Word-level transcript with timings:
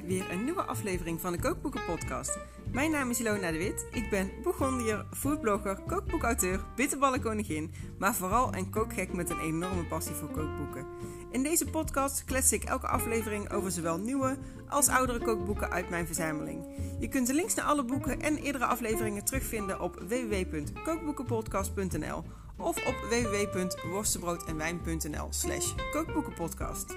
bij 0.00 0.08
weer 0.08 0.30
een 0.30 0.44
nieuwe 0.44 0.62
aflevering 0.62 1.20
van 1.20 1.32
de 1.32 1.38
Kookboeken 1.38 1.84
Podcast. 1.84 2.38
Mijn 2.72 2.90
naam 2.90 3.10
is 3.10 3.20
Ilona 3.20 3.50
de 3.50 3.58
Wit. 3.58 3.86
Ik 3.90 4.10
ben 4.10 4.30
Bourgondier, 4.42 5.06
foodblogger, 5.12 5.80
kookboekauteur, 5.86 6.64
bitterballenkoningin, 6.76 7.72
maar 7.98 8.14
vooral 8.14 8.54
een 8.54 8.70
kookgek 8.70 9.12
met 9.12 9.30
een 9.30 9.40
enorme 9.40 9.84
passie 9.84 10.14
voor 10.14 10.30
kookboeken. 10.30 10.86
In 11.30 11.42
deze 11.42 11.66
podcast 11.66 12.24
klets 12.24 12.52
ik 12.52 12.64
elke 12.64 12.86
aflevering 12.86 13.52
over 13.52 13.70
zowel 13.70 13.98
nieuwe 13.98 14.38
als 14.68 14.88
oudere 14.88 15.18
kookboeken 15.18 15.70
uit 15.70 15.90
mijn 15.90 16.06
verzameling. 16.06 16.66
Je 17.00 17.08
kunt 17.08 17.26
de 17.26 17.34
links 17.34 17.54
naar 17.54 17.64
alle 17.64 17.84
boeken 17.84 18.20
en 18.20 18.36
eerdere 18.36 18.66
afleveringen 18.66 19.24
terugvinden 19.24 19.80
op 19.80 20.02
www.kookboekenpodcast.nl 20.08 22.24
of 22.56 22.86
op 22.86 22.94
www.worstenbroodенwijn.nl 23.10 25.26
slash 25.30 25.74
kookboekenpodcast. 25.92 26.96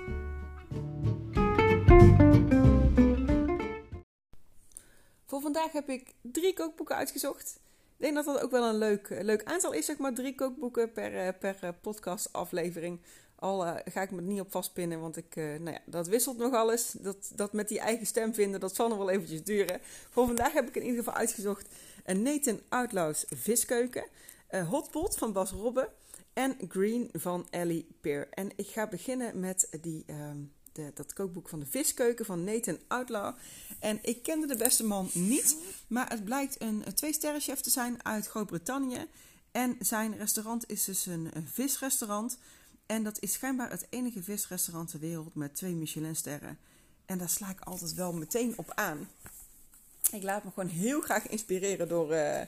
Vandaag 5.41 5.71
heb 5.71 5.89
ik 5.89 6.13
drie 6.21 6.53
kookboeken 6.53 6.95
uitgezocht. 6.95 7.59
Ik 7.97 8.05
denk 8.05 8.15
dat 8.15 8.25
dat 8.25 8.41
ook 8.41 8.51
wel 8.51 8.69
een 8.69 8.77
leuk, 8.77 9.07
leuk 9.21 9.43
aantal 9.43 9.73
is, 9.73 9.85
zeg 9.85 9.97
maar. 9.97 10.13
Drie 10.13 10.35
kookboeken 10.35 10.91
per, 10.91 11.17
eh, 11.17 11.33
per 11.39 11.57
eh, 11.61 11.69
podcastaflevering. 11.81 12.99
Al 13.35 13.59
ga 13.85 14.01
ik 14.01 14.11
me 14.11 14.17
er 14.17 14.23
niet 14.23 14.39
op 14.39 14.51
vastpinnen, 14.51 14.99
want 14.99 15.17
ik, 15.17 15.35
nou 15.35 15.71
ja, 15.71 15.79
dat 15.85 16.07
wisselt 16.07 16.37
nog 16.37 16.53
alles. 16.53 16.91
Dat, 16.91 17.31
dat 17.35 17.53
met 17.53 17.67
die 17.67 17.79
eigen 17.79 18.05
stem 18.05 18.33
vinden, 18.33 18.59
dat 18.59 18.75
zal 18.75 18.87
nog 18.87 18.97
wel 18.97 19.09
eventjes 19.09 19.43
duren. 19.43 19.79
Voor 20.09 20.25
vandaag 20.25 20.53
heb 20.53 20.67
ik 20.67 20.75
in 20.75 20.81
ieder 20.81 20.97
geval 20.97 21.13
uitgezocht 21.13 21.67
een 22.05 22.21
Nathan 22.21 22.59
Outlaws 22.69 23.25
viskeuken. 23.29 24.05
Uh, 24.51 24.69
Hotpot 24.69 25.17
van 25.17 25.33
Bas 25.33 25.51
Robbe 25.51 25.89
en 26.33 26.57
Green 26.67 27.09
van 27.13 27.47
Ellie 27.49 27.87
Peer. 28.01 28.27
En 28.29 28.49
ik 28.55 28.67
ga 28.67 28.87
beginnen 28.87 29.39
met 29.39 29.69
die, 29.81 30.03
ehm, 30.07 30.37
dat 30.93 31.13
kookboek 31.13 31.49
van 31.49 31.59
de 31.59 31.65
viskeuken 31.65 32.25
van 32.25 32.43
Nathan 32.43 32.79
Outlaw. 32.87 33.35
En 33.79 33.99
ik 34.01 34.23
kende 34.23 34.47
de 34.47 34.57
beste 34.57 34.85
man 34.85 35.09
niet, 35.13 35.55
maar 35.87 36.09
het 36.09 36.23
blijkt 36.23 36.61
een, 36.61 36.83
twee-sterrenchef 36.95 37.61
te 37.61 37.69
zijn 37.69 38.05
uit 38.05 38.27
Groot-Brittannië. 38.27 39.07
En 39.51 39.75
zijn 39.79 40.17
restaurant 40.17 40.69
is 40.69 40.85
dus 40.85 41.05
een, 41.05 41.31
visrestaurant. 41.51 42.37
En 42.85 43.03
dat 43.03 43.19
is 43.19 43.33
schijnbaar 43.33 43.69
het 43.69 43.87
enige 43.89 44.23
visrestaurant 44.23 44.89
ter 44.89 44.99
wereld 44.99 45.35
met 45.35 45.55
twee 45.55 45.73
Michelinsterren. 45.73 46.57
En 47.05 47.17
daar 47.17 47.29
sla 47.29 47.49
ik 47.49 47.59
altijd 47.59 47.93
wel 47.93 48.13
meteen 48.13 48.53
op 48.57 48.71
aan. 48.75 49.09
Ik 50.11 50.23
laat 50.23 50.43
me 50.43 50.51
gewoon 50.53 50.69
heel 50.69 51.01
graag 51.01 51.27
inspireren 51.27 51.87
door, 51.87 52.13
uh, 52.13 52.41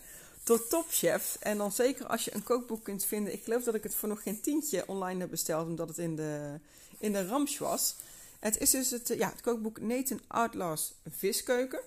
topchefs. 0.70 1.40
En 1.40 1.58
dan 1.58 1.72
zeker 1.72 2.06
als 2.06 2.26
je 2.26 2.36
een 2.36 2.44
kookboek 2.44 2.84
kunt 2.84 3.06
vinden. 3.06 3.34
Ik 3.34 3.44
geloof 3.44 3.64
dat 3.64 3.76
ik 3.76 3.84
het 3.84 3.96
voor 3.96 4.10
nog 4.10 4.24
geen 4.24 4.42
tientje 4.42 4.88
online 4.88 5.20
heb 5.20 5.30
besteld, 5.30 5.68
omdat 5.68 5.88
het 5.88 5.98
in 5.98 6.16
de, 6.16 6.60
in 6.98 7.12
de 7.12 7.28
Ramsch 7.28 7.60
was. 7.60 7.96
Het 8.42 8.58
is 8.58 8.70
dus 8.70 8.92
het, 8.92 9.08
ja, 9.08 9.30
het 9.30 9.42
kookboek 9.42 9.80
Nathan 9.80 10.22
Outlaws 10.28 10.94
Viskeuken. 11.10 11.80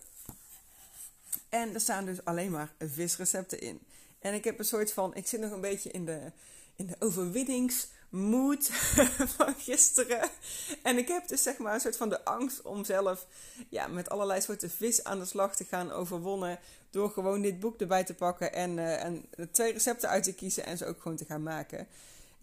En 1.49 1.75
er 1.75 1.81
staan 1.81 2.05
dus 2.05 2.25
alleen 2.25 2.51
maar 2.51 2.73
visrecepten 2.79 3.61
in. 3.61 3.81
En 4.19 4.35
ik 4.35 4.45
heb 4.45 4.59
een 4.59 4.65
soort 4.65 4.93
van, 4.93 5.15
ik 5.15 5.27
zit 5.27 5.41
nog 5.41 5.51
een 5.51 5.61
beetje 5.61 5.91
in 5.91 6.05
de, 6.05 6.33
in 6.77 6.87
de 6.87 6.97
overwinningsmood 6.99 8.71
van 9.37 9.55
gisteren. 9.59 10.31
En 10.83 10.99
ik 10.99 11.09
heb 11.09 11.29
dus 11.29 11.43
zeg 11.43 11.59
maar 11.59 11.75
een 11.75 11.81
soort 11.81 11.97
van 11.97 12.09
de 12.09 12.25
angst 12.25 12.63
om 12.63 12.85
zelf 12.85 13.27
ja, 13.69 13.87
met 13.87 14.11
allerlei 14.11 14.41
soorten 14.41 14.71
vis 14.71 15.05
aan 15.05 15.19
de 15.19 15.25
slag 15.25 15.57
te 15.57 15.65
gaan 15.65 15.91
overwonnen. 15.91 16.59
Door 16.91 17.11
gewoon 17.11 17.43
dit 17.43 17.61
boek 17.61 17.81
erbij 17.81 18.05
te 18.05 18.15
pakken 18.15 18.53
en, 18.53 18.77
uh, 18.77 19.05
en 19.05 19.25
twee 19.51 19.73
recepten 19.73 20.09
uit 20.09 20.25
te 20.25 20.35
kiezen 20.35 20.67
en 20.67 20.79
ze 20.79 20.87
ook 20.87 21.01
gewoon 21.01 21.17
te 21.17 21.25
gaan 21.25 21.43
maken. 21.43 21.87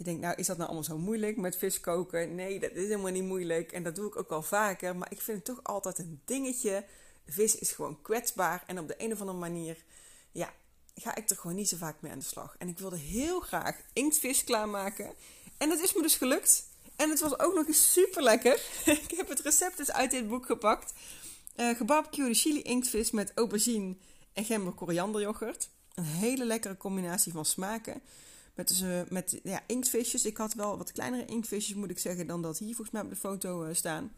Je 0.01 0.07
denkt, 0.07 0.21
nou 0.21 0.35
is 0.37 0.47
dat 0.47 0.57
nou 0.57 0.69
allemaal 0.69 0.89
zo 0.89 0.97
moeilijk 0.97 1.37
met 1.37 1.57
vis 1.57 1.79
koken? 1.79 2.35
Nee, 2.35 2.59
dat 2.59 2.71
is 2.71 2.83
helemaal 2.83 3.11
niet 3.11 3.23
moeilijk. 3.23 3.71
En 3.71 3.83
dat 3.83 3.95
doe 3.95 4.07
ik 4.07 4.15
ook 4.15 4.29
al 4.29 4.43
vaker. 4.43 4.95
Maar 4.95 5.11
ik 5.11 5.21
vind 5.21 5.37
het 5.37 5.45
toch 5.45 5.63
altijd 5.63 5.99
een 5.99 6.21
dingetje. 6.25 6.85
Vis 7.27 7.55
is 7.55 7.71
gewoon 7.71 8.01
kwetsbaar. 8.01 8.63
En 8.67 8.79
op 8.79 8.87
de 8.87 8.95
een 8.97 9.11
of 9.11 9.19
andere 9.19 9.37
manier, 9.37 9.83
ja, 10.31 10.53
ga 10.95 11.15
ik 11.15 11.29
er 11.29 11.35
gewoon 11.35 11.55
niet 11.55 11.69
zo 11.69 11.77
vaak 11.77 12.01
mee 12.01 12.11
aan 12.11 12.19
de 12.19 12.25
slag. 12.25 12.55
En 12.57 12.67
ik 12.67 12.79
wilde 12.79 12.97
heel 12.97 13.39
graag 13.39 13.81
inktvis 13.93 14.43
klaarmaken. 14.43 15.13
En 15.57 15.69
dat 15.69 15.79
is 15.79 15.93
me 15.93 16.01
dus 16.01 16.15
gelukt. 16.15 16.63
En 16.95 17.09
het 17.09 17.19
was 17.19 17.39
ook 17.39 17.53
nog 17.53 17.67
eens 17.67 17.91
super 17.91 18.23
lekker. 18.23 18.61
ik 19.05 19.11
heb 19.15 19.29
het 19.29 19.39
recept 19.39 19.77
dus 19.77 19.91
uit 19.91 20.11
dit 20.11 20.27
boek 20.27 20.45
gepakt. 20.45 20.93
Uh, 21.55 22.03
chili 22.31 22.61
inktvis 22.61 23.11
met 23.11 23.31
aubergine 23.35 23.95
en 24.33 24.45
gember 24.45 24.73
korianderjoghurt. 24.73 25.69
Een 25.93 26.03
hele 26.03 26.45
lekkere 26.45 26.77
combinatie 26.77 27.31
van 27.31 27.45
smaken. 27.45 28.01
Met, 28.61 28.69
dus, 28.69 28.81
uh, 28.81 29.01
met 29.09 29.39
ja, 29.43 29.61
inktvisjes. 29.67 30.25
Ik 30.25 30.37
had 30.37 30.53
wel 30.53 30.77
wat 30.77 30.91
kleinere 30.91 31.25
inktvisjes, 31.25 31.75
moet 31.75 31.89
ik 31.89 31.99
zeggen, 31.99 32.27
dan 32.27 32.41
dat 32.41 32.57
hier 32.57 32.75
volgens 32.75 32.91
mij 32.91 33.01
op 33.01 33.09
de 33.09 33.15
foto 33.15 33.65
uh, 33.65 33.73
staan. 33.73 34.11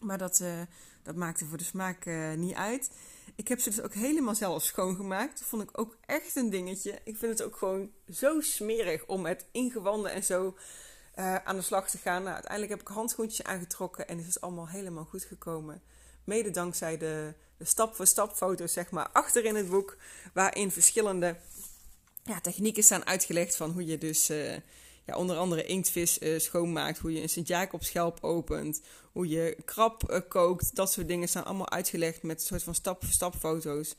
Maar 0.00 0.18
dat, 0.18 0.40
uh, 0.40 0.60
dat 1.02 1.16
maakte 1.16 1.44
voor 1.44 1.58
de 1.58 1.64
smaak 1.64 2.06
niet 2.36 2.54
uit. 2.54 2.90
Ik 3.34 3.48
heb 3.48 3.60
ze 3.60 3.70
dus 3.70 3.80
ook 3.80 3.94
helemaal 3.94 4.34
zelf 4.34 4.62
schoongemaakt. 4.62 5.38
Dat 5.38 5.48
vond 5.48 5.62
ik 5.62 5.78
ook 5.78 5.96
echt 6.06 6.36
een 6.36 6.50
dingetje. 6.50 6.98
Ik 7.04 7.16
vind 7.16 7.38
het 7.38 7.42
ook 7.42 7.56
gewoon 7.56 7.90
zo 8.12 8.40
smerig 8.40 9.06
om 9.06 9.20
met 9.20 9.46
ingewanden 9.50 10.12
en 10.12 10.24
zo 10.24 10.56
aan 11.44 11.56
de 11.56 11.62
slag 11.62 11.90
te 11.90 11.98
gaan. 11.98 12.22
Nou, 12.22 12.34
uiteindelijk 12.34 12.72
heb 12.72 12.80
ik 12.80 12.94
handschoentjes 12.94 13.46
aangetrokken 13.46 14.08
en 14.08 14.18
is 14.18 14.26
het 14.26 14.40
allemaal 14.40 14.68
helemaal 14.68 15.04
goed 15.04 15.24
gekomen. 15.24 15.82
Mede 16.24 16.50
dankzij 16.50 16.98
de, 16.98 17.34
de 17.56 17.64
stap-voor-stap 17.64 18.32
foto's, 18.32 18.72
zeg 18.72 18.90
maar, 18.90 19.08
achter 19.08 19.44
in 19.44 19.56
het 19.56 19.70
boek. 19.70 19.96
Waarin 20.34 20.70
verschillende 20.70 21.36
ja, 22.24 22.40
technieken 22.40 22.82
staan 22.82 23.06
uitgelegd 23.06 23.56
van 23.56 23.70
hoe 23.70 23.86
je 23.86 23.98
dus 23.98 24.30
uh, 24.30 24.52
ja, 25.04 25.16
onder 25.16 25.36
andere 25.36 25.64
inktvis 25.64 26.18
uh, 26.18 26.38
schoonmaakt, 26.38 26.98
hoe 26.98 27.12
je 27.12 27.22
een 27.22 27.28
Sint-Jacobschelp 27.28 28.18
opent, 28.24 28.80
hoe 29.12 29.28
je 29.28 29.56
krab 29.64 30.10
uh, 30.10 30.18
kookt. 30.28 30.76
Dat 30.76 30.92
soort 30.92 31.08
dingen 31.08 31.28
staan 31.28 31.44
allemaal 31.44 31.70
uitgelegd 31.70 32.22
met 32.22 32.40
een 32.40 32.46
soort 32.46 32.62
van 32.62 32.74
stap-voor-stap 32.74 33.34
foto's. 33.34 33.94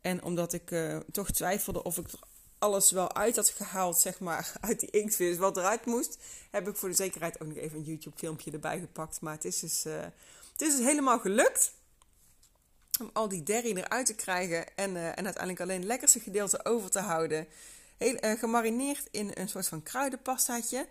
En 0.00 0.22
omdat 0.22 0.52
ik 0.52 0.74
toch 1.12 1.30
twijfelde 1.30 1.82
of 1.82 1.98
ik 1.98 2.08
er 2.12 2.18
alles 2.58 2.90
wel 2.90 3.14
uit 3.14 3.36
had 3.36 3.48
gehaald, 3.48 3.98
zeg 3.98 4.20
maar, 4.20 4.52
uit 4.60 4.80
die 4.80 4.90
inktvis, 4.90 5.36
wat 5.36 5.56
eruit 5.56 5.84
moest, 5.84 6.18
heb 6.50 6.68
ik 6.68 6.76
voor 6.76 6.88
de 6.88 6.94
zekerheid 6.94 7.40
ook 7.40 7.48
nog 7.48 7.56
even 7.56 7.78
een 7.78 7.84
YouTube-filmpje 7.84 8.50
erbij 8.50 8.78
gepakt. 8.78 9.20
Maar 9.20 9.34
het 9.34 9.44
is 9.44 9.60
dus, 9.60 9.84
het 10.52 10.62
is 10.62 10.76
dus 10.76 10.86
helemaal 10.86 11.18
gelukt 11.18 11.72
om 13.00 13.10
al 13.12 13.28
die 13.28 13.42
derry 13.42 13.76
eruit 13.76 14.06
te 14.06 14.14
krijgen 14.14 14.76
en, 14.76 14.90
uh, 14.90 15.06
en 15.06 15.24
uiteindelijk 15.24 15.60
alleen 15.60 15.78
het 15.78 15.86
lekkerste 15.86 16.20
gedeelte 16.20 16.64
over 16.64 16.90
te 16.90 17.00
houden. 17.00 17.46
Heel, 17.96 18.24
uh, 18.24 18.38
gemarineerd 18.38 19.08
in 19.10 19.30
een 19.34 19.48
soort 19.48 19.66
van 19.66 19.82
kruidenpastaatje 19.82 20.86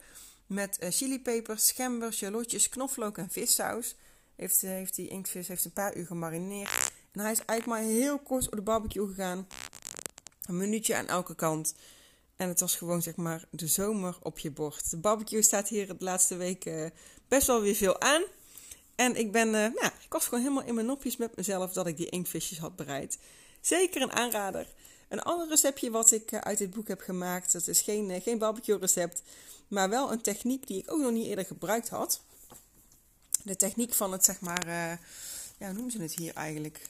met 0.47 0.77
uh, 0.83 0.89
chilipepers, 0.89 1.71
gember, 1.71 2.13
shallotjes, 2.13 2.69
knoflook 2.69 3.17
en 3.17 3.29
vissaus. 3.29 3.95
Heeft, 4.35 4.61
heeft 4.61 4.95
die 4.95 5.07
inktvis 5.07 5.47
heeft 5.47 5.65
een 5.65 5.73
paar 5.73 5.95
uur 5.95 6.05
gemarineerd. 6.05 6.91
En 7.11 7.21
hij 7.21 7.31
is 7.31 7.45
eigenlijk 7.45 7.65
maar 7.65 7.91
heel 7.91 8.19
kort 8.19 8.45
op 8.45 8.55
de 8.55 8.61
barbecue 8.61 9.07
gegaan. 9.07 9.47
Een 10.45 10.57
minuutje 10.57 10.95
aan 10.95 11.07
elke 11.07 11.35
kant. 11.35 11.75
En 12.35 12.47
het 12.47 12.59
was 12.59 12.75
gewoon 12.75 13.01
zeg 13.01 13.15
maar 13.15 13.45
de 13.49 13.67
zomer 13.67 14.17
op 14.21 14.39
je 14.39 14.51
bord. 14.51 14.89
De 14.89 14.97
barbecue 14.97 15.41
staat 15.41 15.67
hier 15.67 15.87
de 15.87 15.95
laatste 15.99 16.35
weken 16.35 16.93
best 17.27 17.47
wel 17.47 17.61
weer 17.61 17.75
veel 17.75 18.01
aan. 18.01 18.23
En 18.95 19.15
ik 19.15 19.31
ben, 19.31 19.47
uh, 19.47 19.53
nou, 19.53 19.91
ik 20.03 20.11
was 20.11 20.23
gewoon 20.23 20.39
helemaal 20.39 20.63
in 20.63 20.73
mijn 20.73 20.85
nopjes 20.85 21.17
met 21.17 21.35
mezelf 21.35 21.73
dat 21.73 21.87
ik 21.87 21.97
die 21.97 22.09
inktvisjes 22.09 22.57
had 22.57 22.75
bereid. 22.75 23.17
Zeker 23.61 24.01
een 24.01 24.11
aanrader. 24.11 24.67
Een 25.09 25.21
ander 25.21 25.47
receptje 25.47 25.91
wat 25.91 26.11
ik 26.11 26.31
uh, 26.31 26.39
uit 26.39 26.57
dit 26.57 26.69
boek 26.69 26.87
heb 26.87 27.01
gemaakt, 27.01 27.51
dat 27.51 27.67
is 27.67 27.81
geen, 27.81 28.09
uh, 28.09 28.21
geen 28.21 28.37
barbecue 28.37 28.77
recept, 28.77 29.21
maar 29.67 29.89
wel 29.89 30.11
een 30.11 30.21
techniek 30.21 30.67
die 30.67 30.77
ik 30.77 30.91
ook 30.91 31.01
nog 31.01 31.11
niet 31.11 31.25
eerder 31.25 31.45
gebruikt 31.45 31.89
had. 31.89 32.21
De 33.43 33.55
techniek 33.55 33.93
van 33.93 34.11
het, 34.11 34.25
zeg 34.25 34.39
maar, 34.39 34.67
ja, 35.57 35.65
hoe 35.65 35.73
noemen 35.73 35.91
ze 35.91 36.01
het 36.01 36.15
hier 36.15 36.33
eigenlijk? 36.33 36.87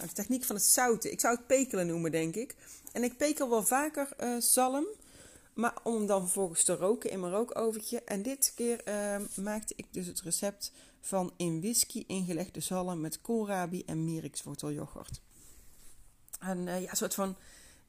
de 0.00 0.12
techniek 0.12 0.44
van 0.44 0.56
het 0.56 0.64
zouten. 0.64 1.12
Ik 1.12 1.20
zou 1.20 1.36
het 1.36 1.46
pekelen 1.46 1.86
noemen, 1.86 2.10
denk 2.10 2.34
ik. 2.34 2.54
En 2.92 3.04
ik 3.04 3.16
pekel 3.16 3.50
wel 3.50 3.62
vaker 3.62 4.08
zalm. 4.38 4.86
Maar 5.54 5.74
om 5.82 6.06
dan 6.06 6.20
vervolgens 6.20 6.64
te 6.64 6.74
roken 6.74 7.10
in 7.10 7.20
mijn 7.20 7.32
rookovertje. 7.32 8.02
En 8.02 8.22
dit 8.22 8.52
keer 8.54 8.88
uh, 8.88 9.16
maakte 9.36 9.74
ik 9.76 9.86
dus 9.90 10.06
het 10.06 10.20
recept 10.20 10.72
van 11.00 11.32
in 11.36 11.60
whisky 11.60 12.04
ingelegde 12.06 12.60
zalm 12.60 13.00
met 13.00 13.20
koolrabi 13.20 13.82
en 13.86 14.04
miriksworteljoghurt. 14.04 15.20
En 16.40 16.58
uh, 16.58 16.82
ja, 16.82 16.90
een 16.90 16.96
soort 16.96 17.14
van 17.14 17.36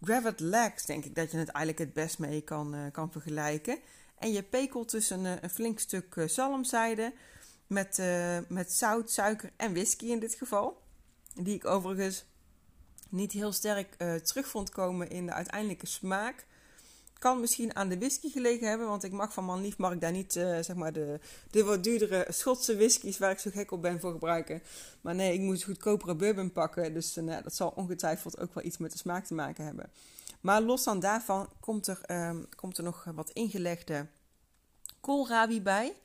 gravet 0.02 0.40
legs 0.40 0.86
denk 0.86 1.06
ik 1.06 1.16
dat 1.16 1.32
je 1.32 1.38
het 1.38 1.50
eigenlijk 1.50 1.86
het 1.86 1.94
best 1.94 2.20
mee 2.20 2.42
kan, 2.42 2.76
uh, 2.76 2.92
kan 2.92 3.12
vergelijken. 3.12 3.80
En 4.18 4.32
je 4.32 4.44
pekelt 4.44 4.92
dus 4.92 5.10
een, 5.10 5.26
een 5.44 5.50
flink 5.50 5.80
stuk 5.80 6.24
zalmzijde 6.28 7.14
met, 7.68 8.02
met 8.48 8.72
zout, 8.72 9.12
suiker 9.12 9.52
en 9.56 9.74
whisky 9.74 10.06
in 10.06 10.20
dit 10.20 10.34
geval. 10.34 10.82
Die 11.34 11.56
ik 11.56 11.66
overigens 11.66 12.26
niet 13.10 13.32
heel 13.32 13.52
sterk 13.52 13.96
terug 14.24 14.48
vond 14.48 14.70
komen 14.70 15.10
in 15.10 15.26
de 15.26 15.34
uiteindelijke 15.34 15.86
smaak 15.86 16.46
kan 17.20 17.40
misschien 17.40 17.76
aan 17.76 17.90
de 17.90 17.98
whisky 17.98 18.30
gelegen 18.30 18.68
hebben, 18.68 18.88
want 18.88 19.04
ik 19.04 19.12
mag 19.12 19.34
van 19.34 19.46
man 19.46 19.62
lief 19.62 19.78
mag 19.78 19.94
ik 19.94 20.02
daar 20.02 20.12
niet 20.12 20.36
uh, 20.36 20.60
zeg 20.62 20.76
maar 20.76 20.94
de, 20.94 21.20
de 21.52 21.64
wat 21.64 21.84
duurdere 21.84 22.26
Schotse 22.30 22.76
whiskies 22.76 23.18
waar 23.18 23.32
ik 23.32 23.40
zo 23.40 23.50
gek 23.54 23.72
op 23.72 23.82
ben 23.82 24.00
voor 24.00 24.12
gebruiken. 24.12 24.62
Maar 25.02 25.16
nee, 25.16 25.34
ik 25.34 25.40
moet 25.40 25.64
goedkopere 25.64 26.16
bourbon 26.16 26.52
pakken, 26.52 26.94
dus 26.94 27.18
uh, 27.18 27.38
dat 27.44 27.56
zal 27.56 27.74
ongetwijfeld 27.76 28.40
ook 28.40 28.54
wel 28.54 28.64
iets 28.64 28.78
met 28.78 28.92
de 28.92 28.98
smaak 28.98 29.26
te 29.26 29.34
maken 29.34 29.66
hebben. 29.66 29.90
Maar 30.42 30.62
los 30.62 30.84
dan 30.84 31.00
daarvan 31.00 31.50
komt 31.60 31.88
er, 31.88 32.02
um, 32.12 32.46
komt 32.56 32.78
er 32.78 32.84
nog 32.84 33.04
wat 33.16 33.30
ingelegde 33.30 34.08
koolrabi 35.00 35.62
bij. 35.62 35.96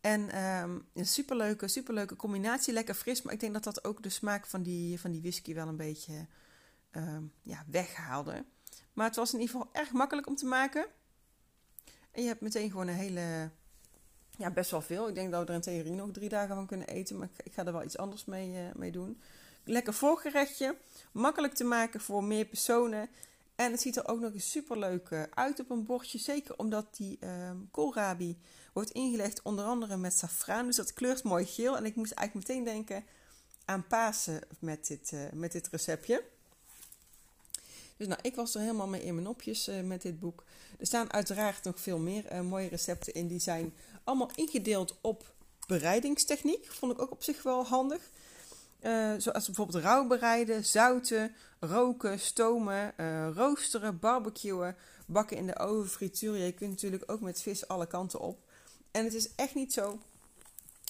En 0.00 0.30
ehm, 0.30 0.78
een 0.92 1.06
superleuke, 1.06 1.68
superleuke 1.68 2.16
combinatie. 2.16 2.72
Lekker 2.72 2.94
fris, 2.94 3.22
maar 3.22 3.32
ik 3.32 3.40
denk 3.40 3.52
dat 3.52 3.64
dat 3.64 3.84
ook 3.84 4.02
de 4.02 4.08
smaak 4.08 4.46
van 4.46 4.62
die, 4.62 5.00
van 5.00 5.10
die 5.10 5.20
whisky 5.20 5.54
wel 5.54 5.68
een 5.68 5.76
beetje 5.76 6.26
uh, 6.92 7.16
ja, 7.42 7.64
weghaalde. 7.70 8.44
Maar 8.94 9.06
het 9.06 9.16
was 9.16 9.34
in 9.34 9.40
ieder 9.40 9.54
geval 9.54 9.70
erg 9.72 9.92
makkelijk 9.92 10.26
om 10.26 10.36
te 10.36 10.46
maken. 10.46 10.86
En 12.10 12.22
je 12.22 12.28
hebt 12.28 12.40
meteen 12.40 12.70
gewoon 12.70 12.88
een 12.88 12.94
hele, 12.94 13.50
ja, 14.36 14.50
best 14.50 14.70
wel 14.70 14.82
veel. 14.82 15.08
Ik 15.08 15.14
denk 15.14 15.30
dat 15.32 15.40
we 15.40 15.48
er 15.48 15.54
in 15.54 15.60
theorie 15.60 15.92
nog 15.92 16.10
drie 16.10 16.28
dagen 16.28 16.54
van 16.54 16.66
kunnen 16.66 16.86
eten. 16.86 17.18
Maar 17.18 17.28
ik, 17.44 17.52
ga 17.52 17.64
er 17.64 17.72
wel 17.72 17.84
iets 17.84 17.98
anders 17.98 18.24
mee, 18.24 18.50
uh, 18.50 18.74
mee 18.74 18.92
doen. 18.92 19.20
Lekker 19.64 19.94
voorgerechtje. 19.94 20.76
Makkelijk 21.12 21.54
te 21.54 21.64
maken 21.64 22.00
voor 22.00 22.24
meer 22.24 22.44
personen. 22.44 23.08
En 23.54 23.70
het 23.70 23.80
ziet 23.80 23.96
er 23.96 24.08
ook 24.08 24.20
nog 24.20 24.32
eens 24.32 24.50
super 24.50 24.78
leuk 24.78 25.08
eh, 25.08 25.22
uit 25.30 25.60
op 25.60 25.70
een 25.70 25.84
bordje. 25.84 26.18
Zeker 26.18 26.58
omdat 26.58 26.96
die 26.96 27.18
um, 27.26 27.68
koolrabi 27.70 28.38
wordt 28.72 28.90
ingelegd 28.90 29.42
onder 29.42 29.64
andere 29.64 29.96
met 29.96 30.18
safraan. 30.18 30.66
Dus 30.66 30.76
dat 30.76 30.92
kleurt 30.92 31.22
mooi 31.22 31.44
geel. 31.44 31.76
En 31.76 31.84
ik 31.84 31.96
moest 31.96 32.12
eigenlijk 32.12 32.48
meteen 32.48 32.64
denken 32.64 33.04
aan 33.64 33.86
Pasen 33.86 34.40
met 34.58 34.86
dit, 34.86 35.12
uh, 35.12 35.20
met 35.32 35.52
dit 35.52 35.68
receptje. 35.68 36.24
Dus 37.96 38.06
nou, 38.06 38.18
ik 38.22 38.34
was 38.34 38.54
er 38.54 38.60
helemaal 38.60 38.86
mee 38.86 39.04
in 39.04 39.14
mijn 39.14 39.26
nopjes 39.26 39.68
uh, 39.68 39.80
met 39.80 40.02
dit 40.02 40.20
boek. 40.20 40.44
Er 40.78 40.86
staan 40.86 41.12
uiteraard 41.12 41.64
nog 41.64 41.80
veel 41.80 41.98
meer 41.98 42.44
mooie 42.44 42.68
recepten 42.68 43.14
in. 43.14 43.26
Die 43.26 43.40
zijn 43.40 43.74
allemaal 44.04 44.30
ingedeeld 44.34 44.96
op 45.00 45.34
bereidingstechniek. 45.66 46.66
Vond 46.70 46.92
ik 46.92 47.00
ook 47.00 47.10
op 47.10 47.22
zich 47.22 47.42
wel 47.42 47.64
handig. 47.64 48.10
Uh, 48.80 49.12
zoals 49.18 49.46
bijvoorbeeld 49.46 49.84
rauw 49.84 50.06
bereiden, 50.06 50.64
zouten, 50.64 51.34
roken, 51.60 52.20
stomen, 52.20 52.94
roosteren, 53.34 53.98
barbecuen, 53.98 54.76
bakken 55.06 55.36
in 55.36 55.46
de 55.46 55.58
oven, 55.58 55.90
frituren. 55.90 56.40
Je 56.40 56.52
kunt 56.52 56.70
natuurlijk 56.70 57.10
ook 57.10 57.20
met 57.20 57.42
vis 57.42 57.68
alle 57.68 57.86
kanten 57.86 58.20
op. 58.20 58.38
En 58.90 59.04
het 59.04 59.14
is 59.14 59.34
echt 59.34 59.54
niet 59.54 59.72
zo 59.72 59.98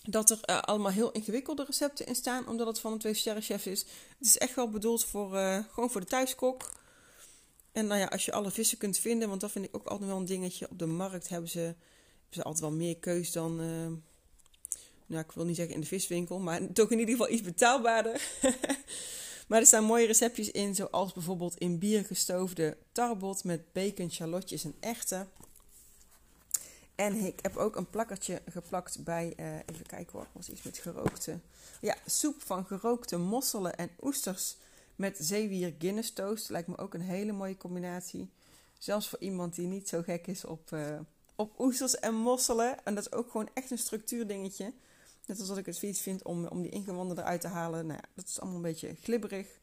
dat 0.03 0.31
er 0.31 0.61
allemaal 0.61 0.91
heel 0.91 1.13
ingewikkelde 1.13 1.65
recepten 1.65 2.07
in 2.07 2.15
staan, 2.15 2.49
omdat 2.49 2.67
het 2.67 2.81
van 2.81 2.93
een 2.93 2.99
twee 2.99 3.15
sterren 3.15 3.43
chef 3.43 3.67
is. 3.67 3.81
Het 4.19 4.27
is 4.27 4.39
echt 4.39 4.55
wel 4.55 4.69
bedoeld 4.69 5.05
voor, 5.05 5.31
gewoon 5.71 5.91
voor 5.91 6.01
de 6.01 6.07
thuiskok. 6.07 6.71
En 7.75 7.87
nou 7.87 8.01
ja, 8.01 8.07
als 8.07 8.25
je 8.25 8.33
alle 8.33 8.51
vissen 8.51 8.79
kunt 8.79 8.99
vinden, 8.99 9.29
want 9.29 9.41
dat 9.41 9.51
vind 9.51 9.65
ik 9.65 9.77
ook 9.77 9.87
altijd 9.87 10.09
wel 10.09 10.19
een 10.19 10.25
dingetje. 10.25 10.71
Op 10.71 10.79
de 10.79 10.87
markt 10.87 11.29
hebben 11.29 11.51
ze, 11.51 11.75
ze 12.31 12.43
altijd 12.43 12.63
wel 12.63 12.73
meer 12.73 12.97
keus 12.97 13.33
dan 13.33 13.61
nou, 15.07 15.25
ik 15.25 15.33
wil 15.33 15.45
niet 15.45 15.57
zeggen 15.57 15.75
in 15.75 15.81
de 15.81 15.87
viswinkel, 15.87 16.39
maar 16.39 16.61
toch 16.73 16.91
in 16.91 16.99
ieder 16.99 17.15
geval 17.15 17.33
iets 17.33 17.43
betaalbaarder. 17.43 18.29
maar 19.49 19.61
er 19.61 19.67
staan 19.67 19.85
mooie 19.85 20.07
receptjes 20.07 20.51
in, 20.51 20.75
zoals 20.75 21.13
bijvoorbeeld 21.13 21.59
in 21.59 21.79
bier 21.79 22.05
gestoofde 22.05 22.77
tarbot 22.93 23.45
met 23.45 23.73
bacon, 23.73 24.11
shallotjes 24.11 24.65
en 24.65 24.75
echten. 24.81 25.29
En 26.95 27.15
ik 27.15 27.39
heb 27.43 27.57
ook 27.57 27.77
een 27.77 27.91
plakkertje 27.91 28.43
geplakt 28.51 29.05
bij, 29.05 29.33
uh, 29.37 29.55
even 29.55 29.87
kijken 29.87 30.13
hoor, 30.13 30.27
was 30.33 30.51
iets 30.51 30.63
met 30.63 30.79
gerookte. 30.79 31.39
Ja, 31.81 31.97
soep 32.07 32.43
van 32.43 32.67
gerookte 32.67 33.17
mosselen 33.17 33.77
en 33.77 33.91
oesters 34.01 34.57
met 34.97 35.17
zeewier 35.21 35.75
Guinness 35.79 36.13
toast. 36.13 36.51
Lijkt 36.51 36.69
me 36.69 36.79
ook 36.79 36.95
een 36.95 37.01
hele 37.01 37.33
mooie 37.33 37.57
combinatie. 37.57 38.31
Zelfs 38.79 39.09
voor 39.09 39.19
iemand 39.19 39.55
die 39.55 39.67
niet 39.67 39.89
zo 39.89 40.03
gek 40.03 40.27
is 40.27 40.45
op, 40.45 40.71
uh, 40.71 41.01
op 41.35 41.61
oesters 41.61 41.99
en 41.99 42.15
mosselen. 42.15 42.85
En 42.85 42.95
dat 42.95 43.07
is 43.07 43.13
ook 43.13 43.31
gewoon 43.31 43.49
echt 43.55 43.71
een 43.71 43.79
structuurdingetje. 43.79 44.73
Net 45.27 45.39
als 45.39 45.49
dat 45.49 45.59
ik 45.59 45.67
het 45.67 45.79
fiets 45.79 46.01
vind 46.01 46.23
om, 46.23 46.47
om 46.47 46.63
die 46.63 46.71
ingewanden 46.71 47.19
eruit 47.19 47.41
te 47.41 47.49
halen. 47.49 47.87
Nou 47.87 48.01
dat 48.15 48.29
is 48.29 48.41
allemaal 48.41 48.57
een 48.57 48.63
beetje 48.63 48.95
glibberig. 48.95 49.59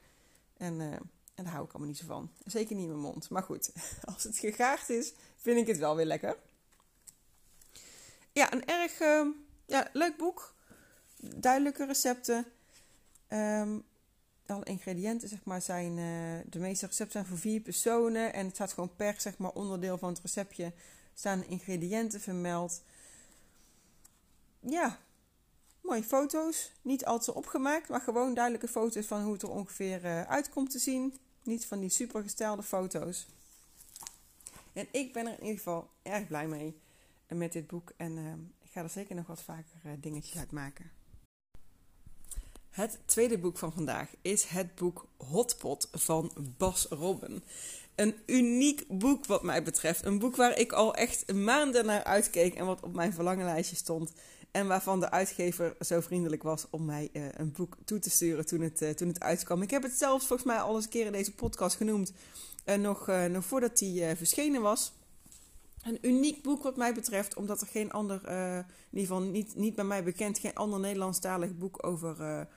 En, 0.58 0.80
uh, 0.80 0.92
en 1.36 1.44
daar 1.44 1.54
hou 1.54 1.66
ik 1.66 1.70
allemaal 1.70 1.90
niet 1.90 1.98
zo 1.98 2.06
van. 2.06 2.32
Zeker 2.46 2.76
niet 2.76 2.84
in 2.84 2.92
mijn 2.92 3.02
mond. 3.02 3.30
Maar 3.30 3.44
goed, 3.44 3.72
als 4.14 4.24
het 4.24 4.38
gegaard 4.38 4.90
is, 4.90 5.14
vind 5.36 5.58
ik 5.58 5.68
het 5.68 5.78
wel 5.78 5.96
weer 5.96 6.06
lekker. 6.06 6.38
Ja, 8.32 8.54
een 8.54 8.66
erg 8.66 9.00
uh, 9.00 9.28
ja, 9.66 9.90
leuk 9.94 10.18
boek. 10.18 10.56
Duidelijke 11.18 11.86
recepten. 11.86 12.46
Um, 13.30 13.84
alle 14.52 14.66
ingrediënten 14.66 15.28
zeg 15.28 15.44
maar, 15.44 15.62
zijn... 15.62 15.98
Uh, 15.98 16.40
de 16.50 16.60
meeste 16.60 16.86
recepten 16.86 17.12
zijn 17.12 17.26
voor 17.26 17.38
vier 17.38 17.62
personen. 17.62 18.34
En 18.34 18.46
het 18.46 18.56
staat 18.56 18.74
gewoon 18.74 18.96
per 18.96 19.16
zeg 19.18 19.38
maar, 19.38 19.52
onderdeel 19.52 19.98
van 19.98 20.10
het 20.10 20.22
receptje... 20.22 20.74
staan 21.14 21.44
ingrediënten 21.44 22.22
vermeld. 22.22 22.84
Ja, 24.60 25.00
Mooie 25.82 26.04
foto's, 26.04 26.72
niet 26.82 27.06
al 27.06 27.20
te 27.20 27.34
opgemaakt, 27.34 27.90
maar 27.90 28.02
gewoon 28.02 28.34
duidelijke 28.34 28.68
foto's 28.68 29.06
van 29.06 29.24
hoe 29.24 29.34
het 29.34 29.42
er 29.42 29.50
ongeveer 29.50 30.06
uh, 30.06 30.24
uit 30.24 30.50
komt 30.50 30.70
te 30.70 30.80
zien. 30.80 31.18
Niet 31.44 31.66
van 31.66 31.80
die 31.80 31.90
super 31.90 32.22
gestelde 32.22 32.64
foto's. 32.64 33.28
En 34.74 34.88
ik 34.92 35.14
ben 35.14 35.26
er 35.26 35.34
in 35.34 35.42
ieder 35.42 35.58
geval 35.58 35.90
erg 36.02 36.28
blij 36.28 36.48
mee 36.48 36.80
eh, 37.28 37.38
met 37.38 37.52
dit 37.52 37.68
boek. 37.68 37.94
En 37.98 38.18
uh, 38.18 38.34
ik 38.62 38.72
ga 38.72 38.82
er 38.82 38.90
zeker 38.90 39.16
nog 39.16 39.28
wat 39.28 39.44
vaker 39.44 40.00
dingetjes 40.00 40.38
uit 40.38 40.52
maken. 40.52 40.92
Het 42.72 43.00
tweede 43.06 43.38
boek 43.38 43.58
van 43.58 43.74
vandaag 43.74 44.10
is 44.22 44.44
het 44.44 44.76
boek 44.76 45.08
Hotpot 45.18 45.88
van 45.92 46.32
Bas 46.58 46.86
Robben. 46.90 47.44
Een 47.96 48.16
uniek 48.26 48.86
boek 48.88 49.26
wat 49.26 49.44
mij 49.44 49.64
betreft. 49.64 50.06
Een 50.06 50.20
boek 50.20 50.36
waar 50.36 50.58
ik 50.58 50.72
al 50.72 50.96
echt 50.96 51.34
maanden 51.34 51.86
naar 51.86 52.04
uitkeek 52.04 52.56
en 52.56 52.66
wat 52.66 52.84
op 52.84 52.94
mijn 52.94 53.14
verlangenlijstje 53.14 53.76
stond. 53.76 54.14
En 54.52 54.68
waarvan 54.68 55.00
de 55.00 55.10
uitgever 55.10 55.76
zo 55.80 56.00
vriendelijk 56.00 56.44
was 56.44 56.68
om 56.70 56.86
mij 56.86 57.10
uh, 57.14 57.26
een 57.32 57.52
boek 57.52 57.78
toe 57.86 58.00
te 58.00 58.10
sturen 58.10 58.46
toen 58.46 58.62
het, 58.62 58.82
uh, 58.82 58.90
toen 58.90 59.08
het 59.08 59.20
uitkwam. 59.20 59.62
Ik 59.62 59.72
heb 59.72 59.84
het 59.84 59.94
zelfs 59.94 60.26
volgens 60.26 60.48
mij 60.48 60.60
al 60.60 60.76
eens 60.76 60.84
een 60.84 60.90
keer 60.90 61.06
in 61.06 61.12
deze 61.12 61.34
podcast 61.34 61.76
genoemd. 61.76 62.14
Uh, 62.66 62.76
nog, 62.76 63.08
nog 63.08 63.46
voordat 63.46 63.78
die 63.78 64.16
verschenen 64.16 64.62
was. 64.62 64.94
Een 65.82 65.98
uniek 66.02 66.44
boek 66.44 66.64
wat 66.64 66.78
mij 66.78 66.94
betreft, 66.94 67.36
omdat 67.36 67.62
er 67.62 67.68
geen 67.68 67.92
ander, 67.92 68.30
in 68.30 68.66
ieder 68.92 69.08
geval 69.08 69.22
niet, 69.22 69.56
niet 69.56 69.76
bij 69.76 69.86
mij 69.86 70.04
bekend, 70.04 70.40
geen 70.40 70.56
ander 70.56 70.80
Nederlandstalig 70.80 71.58
boek 71.58 71.86
over, 71.86 72.48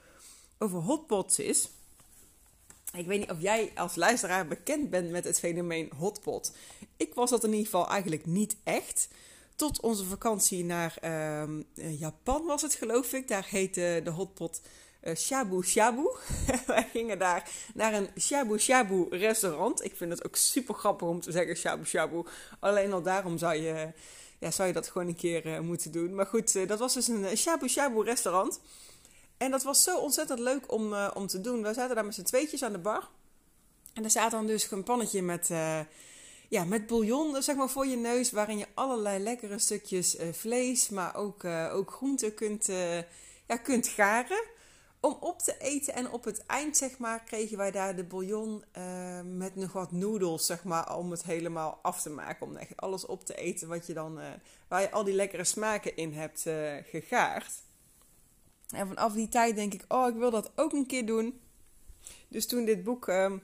over 0.57 0.79
hotpots 0.79 1.39
is. 1.39 1.69
Ik 2.93 3.05
weet 3.05 3.19
niet 3.19 3.31
of 3.31 3.41
jij 3.41 3.71
als 3.75 3.95
luisteraar 3.95 4.47
bekend 4.47 4.89
bent 4.89 5.11
met 5.11 5.23
het 5.23 5.39
fenomeen 5.39 5.91
hotpot. 5.97 6.51
Ik 6.97 7.13
was 7.13 7.29
dat 7.29 7.43
in 7.43 7.49
ieder 7.49 7.65
geval 7.65 7.87
eigenlijk 7.87 8.25
niet 8.25 8.55
echt. 8.63 9.07
Tot 9.55 9.81
onze 9.81 10.05
vakantie 10.05 10.63
naar 10.63 10.97
ehm, 11.01 11.61
eh, 11.75 11.99
Japan 11.99 12.45
was 12.45 12.61
het, 12.61 12.73
geloof 12.73 13.13
ik. 13.13 13.27
Daar 13.27 13.47
heette 13.49 14.01
de 14.03 14.09
hotpot 14.09 14.61
uh, 15.03 15.15
Shabu 15.15 15.63
Shabu. 15.63 16.09
Wij 16.67 16.87
gingen 16.91 17.19
daar 17.19 17.49
naar 17.73 17.93
een 17.93 18.09
Shabu 18.19 18.59
Shabu 18.59 19.07
restaurant. 19.09 19.83
Ik 19.83 19.95
vind 19.95 20.11
het 20.11 20.25
ook 20.25 20.35
super 20.35 20.75
grappig 20.75 21.07
om 21.07 21.21
te 21.21 21.31
zeggen 21.31 21.55
Shabu 21.55 21.85
Shabu. 21.85 22.23
Alleen 22.59 22.93
al 22.93 23.01
daarom 23.01 23.37
zou 23.37 23.55
je, 23.55 23.91
ja, 24.39 24.51
zou 24.51 24.67
je 24.67 24.73
dat 24.73 24.87
gewoon 24.87 25.07
een 25.07 25.15
keer 25.15 25.45
uh, 25.45 25.59
moeten 25.59 25.91
doen. 25.91 26.15
Maar 26.15 26.25
goed, 26.25 26.67
dat 26.67 26.79
was 26.79 26.93
dus 26.93 27.07
een 27.07 27.37
Shabu 27.37 27.67
Shabu 27.67 28.03
restaurant. 28.03 28.59
En 29.37 29.51
dat 29.51 29.63
was 29.63 29.83
zo 29.83 29.97
ontzettend 29.97 30.39
leuk 30.39 30.71
om, 30.71 30.93
om 30.93 31.27
te 31.27 31.41
doen. 31.41 31.63
We 31.63 31.73
zaten 31.73 31.95
daar 31.95 32.05
met 32.05 32.15
z'n 32.15 32.23
tweetjes 32.23 32.63
aan 32.63 32.71
de 32.71 32.79
bar. 32.79 33.09
En 33.93 34.03
er 34.03 34.09
staat 34.09 34.31
dan 34.31 34.45
dus 34.45 34.71
een 34.71 34.83
pannetje 34.83 35.21
met 35.21 35.49
ja, 36.49 36.63
met 36.63 36.87
bouillon 36.87 37.43
zeg 37.43 37.55
maar, 37.55 37.69
voor 37.69 37.87
je 37.87 37.97
neus, 37.97 38.31
waarin 38.31 38.57
je 38.57 38.67
allerlei 38.73 39.23
lekkere 39.23 39.59
stukjes 39.59 40.19
uh, 40.19 40.33
vlees, 40.33 40.89
maar 40.89 41.15
ook, 41.15 41.43
uh, 41.43 41.75
ook 41.75 41.91
groenten 41.91 42.33
kunt, 42.33 42.69
uh, 42.69 42.97
ja, 43.47 43.57
kunt 43.63 43.87
garen. 43.87 44.43
Om 44.99 45.17
op 45.19 45.39
te 45.39 45.57
eten 45.57 45.93
en 45.93 46.11
op 46.11 46.23
het 46.23 46.45
eind 46.45 46.77
zeg 46.77 46.97
maar, 46.97 47.23
kregen 47.23 47.57
wij 47.57 47.71
daar 47.71 47.95
de 47.95 48.03
bouillon 48.03 48.63
met 49.37 49.55
nog 49.55 49.73
wat 49.73 49.91
noedels, 49.91 50.45
zeg 50.45 50.63
maar, 50.63 50.97
om 50.97 51.11
het 51.11 51.23
helemaal 51.23 51.79
af 51.81 52.01
te 52.01 52.09
maken. 52.09 52.45
Om 52.45 52.55
echt 52.55 52.77
alles 52.77 53.05
op 53.05 53.25
te 53.25 53.35
eten 53.35 53.67
wat 53.67 53.87
je 53.87 53.93
dan, 53.93 54.19
waar 54.67 54.81
je 54.81 54.91
al 54.91 55.03
die 55.03 55.13
lekkere 55.13 55.43
smaken 55.43 55.95
in 55.95 56.13
hebt 56.13 56.41
gegaard. 56.89 57.51
En 58.69 58.87
vanaf 58.87 59.13
die 59.13 59.29
tijd 59.29 59.55
denk 59.55 59.73
ik, 59.73 59.85
oh, 59.87 60.07
ik 60.07 60.15
wil 60.15 60.31
dat 60.31 60.51
ook 60.55 60.73
een 60.73 60.85
keer 60.85 61.05
doen. 61.05 61.39
Dus 62.27 62.45
toen 62.47 62.65
dit 62.65 62.83
boek 62.83 63.07
ehm, 63.07 63.37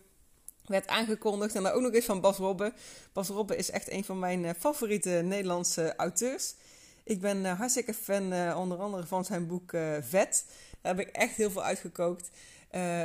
werd 0.66 0.88
aangekondigd. 0.88 1.56
En 1.56 1.64
dan 1.64 1.72
ook 1.72 1.82
nog 1.82 1.94
eens 1.94 2.06
van 2.06 2.22
Bas 2.22 2.38
Robbe. 2.38 2.74
Bas 3.14 3.28
Robbe 3.28 3.56
is 3.56 3.72
echt 3.72 3.92
een 3.92 4.04
van 4.04 4.20
mijn 4.20 4.46
eh, 4.46 4.54
favoriete 4.60 5.10
Nederlandse 5.10 5.96
auteurs. 5.96 6.56
Ik 7.04 7.22
ben 7.22 7.38
uh, 7.38 7.58
hartstikke 7.58 7.94
fan 7.94 8.34
uh, 8.34 8.58
onder 8.60 8.78
andere 8.78 9.06
van 9.06 9.26
zijn 9.26 9.48
boek 9.48 9.70
Vet. 10.02 10.46
Daar 10.82 10.96
heb 10.96 11.08
ik 11.08 11.16
echt 11.16 11.36
heel 11.36 11.52
veel 11.52 11.64
uitgekookt. 11.64 12.30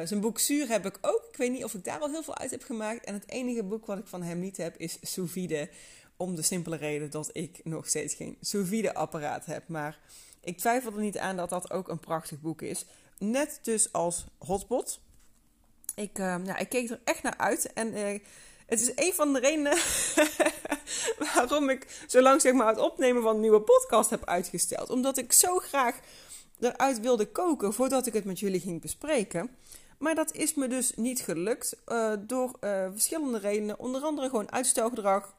zijn 0.04 0.20
boek 0.20 0.38
Zuur 0.38 0.68
heb 0.68 0.86
ik 0.86 0.98
ook. 1.00 1.26
Ik 1.30 1.36
weet 1.36 1.50
niet 1.50 1.64
of 1.64 1.74
ik 1.74 1.84
daar 1.84 1.98
al 1.98 2.10
heel 2.10 2.22
veel 2.22 2.36
uit 2.36 2.50
heb 2.50 2.62
gemaakt. 2.62 3.04
En 3.04 3.14
het 3.14 3.30
enige 3.30 3.62
boek 3.62 3.86
wat 3.86 3.98
ik 3.98 4.06
van 4.06 4.22
hem 4.22 4.38
niet 4.40 4.56
heb 4.56 4.76
is 4.76 4.98
Sous 5.02 5.32
Vide. 5.32 5.68
Om 6.16 6.34
de 6.34 6.42
simpele 6.42 6.76
reden 6.76 7.10
dat 7.10 7.30
ik 7.32 7.60
nog 7.64 7.88
steeds 7.88 8.14
geen 8.14 8.36
sous 8.40 8.68
vide 8.68 8.94
apparaat 8.94 9.46
heb. 9.46 9.68
Maar 9.68 9.98
ik 10.46 10.58
twijfel 10.58 10.92
er 10.92 11.00
niet 11.00 11.18
aan 11.18 11.36
dat 11.36 11.48
dat 11.48 11.70
ook 11.70 11.88
een 11.88 12.00
prachtig 12.00 12.40
boek 12.40 12.62
is. 12.62 12.84
Net 13.18 13.58
dus 13.62 13.92
als 13.92 14.24
Hotpot. 14.38 15.00
Ik, 15.94 16.16
ja, 16.18 16.56
ik 16.56 16.68
keek 16.68 16.90
er 16.90 17.00
echt 17.04 17.22
naar 17.22 17.36
uit. 17.36 17.72
En 17.72 17.96
uh, 17.96 18.18
het 18.66 18.80
is 18.80 18.92
een 18.94 19.12
van 19.12 19.32
de 19.32 19.40
redenen 19.40 19.78
waarom 21.34 21.70
ik 21.70 22.04
zo 22.06 22.20
lang 22.20 22.40
zeg 22.40 22.52
maar, 22.52 22.68
het 22.68 22.78
opnemen 22.78 23.22
van 23.22 23.34
een 23.34 23.40
nieuwe 23.40 23.60
podcast 23.60 24.10
heb 24.10 24.24
uitgesteld. 24.24 24.90
Omdat 24.90 25.18
ik 25.18 25.32
zo 25.32 25.58
graag 25.58 26.00
eruit 26.60 27.00
wilde 27.00 27.26
koken 27.26 27.72
voordat 27.72 28.06
ik 28.06 28.12
het 28.12 28.24
met 28.24 28.38
jullie 28.38 28.60
ging 28.60 28.80
bespreken. 28.80 29.56
Maar 29.98 30.14
dat 30.14 30.32
is 30.32 30.54
me 30.54 30.68
dus 30.68 30.92
niet 30.96 31.20
gelukt 31.20 31.76
uh, 31.86 32.12
door 32.20 32.50
verschillende 32.92 33.38
redenen. 33.38 33.78
Onder 33.78 34.02
andere 34.02 34.28
gewoon 34.28 34.52
uitstelgedrag. 34.52 35.34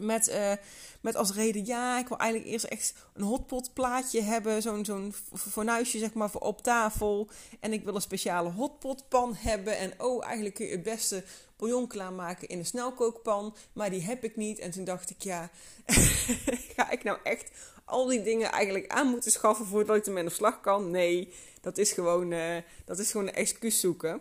Met, 0.00 0.28
uh, 0.28 0.52
met 1.00 1.16
als 1.16 1.32
reden, 1.32 1.66
ja, 1.66 1.98
ik 1.98 2.08
wil 2.08 2.18
eigenlijk 2.18 2.50
eerst 2.50 2.64
echt 2.64 2.94
een 3.12 3.22
hotpot 3.22 3.72
plaatje 3.72 4.22
hebben. 4.22 4.62
Zo'n 4.62 4.84
zo'n 4.84 5.14
fornuisje, 5.34 5.98
zeg 5.98 6.12
maar, 6.12 6.30
voor 6.30 6.40
op 6.40 6.62
tafel. 6.62 7.28
En 7.60 7.72
ik 7.72 7.84
wil 7.84 7.94
een 7.94 8.00
speciale 8.00 8.50
hotpotpan 8.50 9.34
hebben. 9.34 9.78
En 9.78 9.92
oh, 9.98 10.24
eigenlijk 10.24 10.54
kun 10.54 10.66
je 10.66 10.72
het 10.72 10.82
beste 10.82 11.24
bouillon 11.56 11.86
klaarmaken 11.86 12.48
in 12.48 12.58
een 12.58 12.66
snelkookpan. 12.66 13.56
Maar 13.72 13.90
die 13.90 14.02
heb 14.02 14.24
ik 14.24 14.36
niet. 14.36 14.58
En 14.58 14.70
toen 14.70 14.84
dacht 14.84 15.10
ik, 15.10 15.22
ja, 15.22 15.50
ga 16.76 16.90
ik 16.90 17.02
nou 17.02 17.18
echt 17.22 17.50
al 17.84 18.06
die 18.06 18.22
dingen 18.22 18.50
eigenlijk 18.50 18.88
aan 18.88 19.06
moeten 19.06 19.30
schaffen 19.30 19.66
voordat 19.66 19.96
ik 19.96 20.06
ermee 20.06 20.24
de 20.24 20.30
slag 20.30 20.60
kan? 20.60 20.90
Nee, 20.90 21.32
dat 21.60 21.78
is 21.78 21.92
gewoon, 21.92 22.30
uh, 22.30 22.56
dat 22.84 22.98
is 22.98 23.10
gewoon 23.10 23.26
een 23.26 23.34
excuus 23.34 23.80
zoeken. 23.80 24.20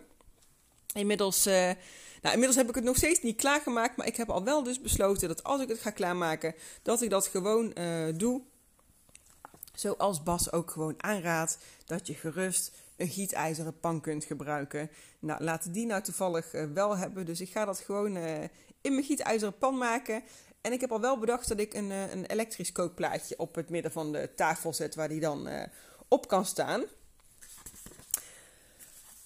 Inmiddels... 0.94 1.48
Uh, 1.48 1.72
nou, 2.22 2.34
inmiddels 2.34 2.56
heb 2.56 2.70
ik 2.70 2.76
het 2.76 2.84
nog 2.84 2.98
steeds 2.98 3.22
niet 3.22 3.36
klaargemaakt, 3.36 3.98
maar 3.98 4.08
ik 4.08 4.16
heb 4.16 4.30
al 4.30 4.44
wel 4.44 4.64
dus 4.64 4.82
besloten 4.82 5.28
dat 5.28 5.44
als 5.44 5.62
ik 5.62 5.68
het 5.68 5.80
ga 5.80 5.90
klaarmaken, 5.90 6.56
dat 6.82 7.02
ik 7.02 7.10
dat 7.10 7.28
gewoon 7.28 7.72
uh, 7.78 8.08
doe. 8.16 8.42
Zoals 9.74 10.24
Bas 10.24 10.52
ook 10.52 10.72
gewoon 10.72 11.04
aanraadt, 11.04 11.58
dat 11.86 12.08
je 12.08 12.14
gerust 12.14 12.72
een 12.98 13.08
gietijzeren 13.08 13.80
pan 13.80 14.02
kunt 14.02 14.24
gebruiken. 14.24 14.90
Nou, 15.20 15.44
laten 15.44 15.72
die 15.72 15.86
nou 15.86 16.02
toevallig 16.02 16.54
uh, 16.54 16.64
wel 16.74 16.98
hebben, 16.98 17.26
dus 17.26 17.42
ik 17.42 17.50
ga 17.50 17.66
dat 17.66 17.80
gewoon 17.80 18.16
uh, 18.16 18.42
in 18.82 18.94
mijn 18.94 19.04
gietijzeren 19.04 19.58
pan 19.58 19.78
maken. 19.78 20.24
En 20.62 20.72
ik 20.72 20.82
heb 20.82 20.92
al 20.92 21.02
wel 21.02 21.20
bedacht 21.20 21.48
dat 21.48 21.60
ik 21.60 21.74
een, 21.74 21.90
een 21.90 22.26
elektrisch 22.26 22.72
kookplaatje 22.72 23.38
op 23.38 23.56
het 23.56 23.70
midden 23.70 23.92
van 23.92 24.12
de 24.12 24.30
tafel 24.36 24.74
zet, 24.74 24.96
waar 24.96 25.10
die 25.10 25.20
dan 25.20 25.50
op 26.08 26.28
kan 26.28 26.46
staan. 26.46 26.84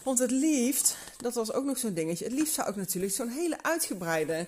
Want 0.05 0.19
het 0.19 0.31
liefst, 0.31 0.97
dat 1.17 1.33
was 1.33 1.51
ook 1.51 1.65
nog 1.65 1.77
zo'n 1.77 1.93
dingetje, 1.93 2.25
het 2.25 2.33
liefst 2.33 2.53
zou 2.53 2.69
ik 2.69 2.75
natuurlijk 2.75 3.13
zo'n 3.13 3.29
hele 3.29 3.63
uitgebreide 3.63 4.47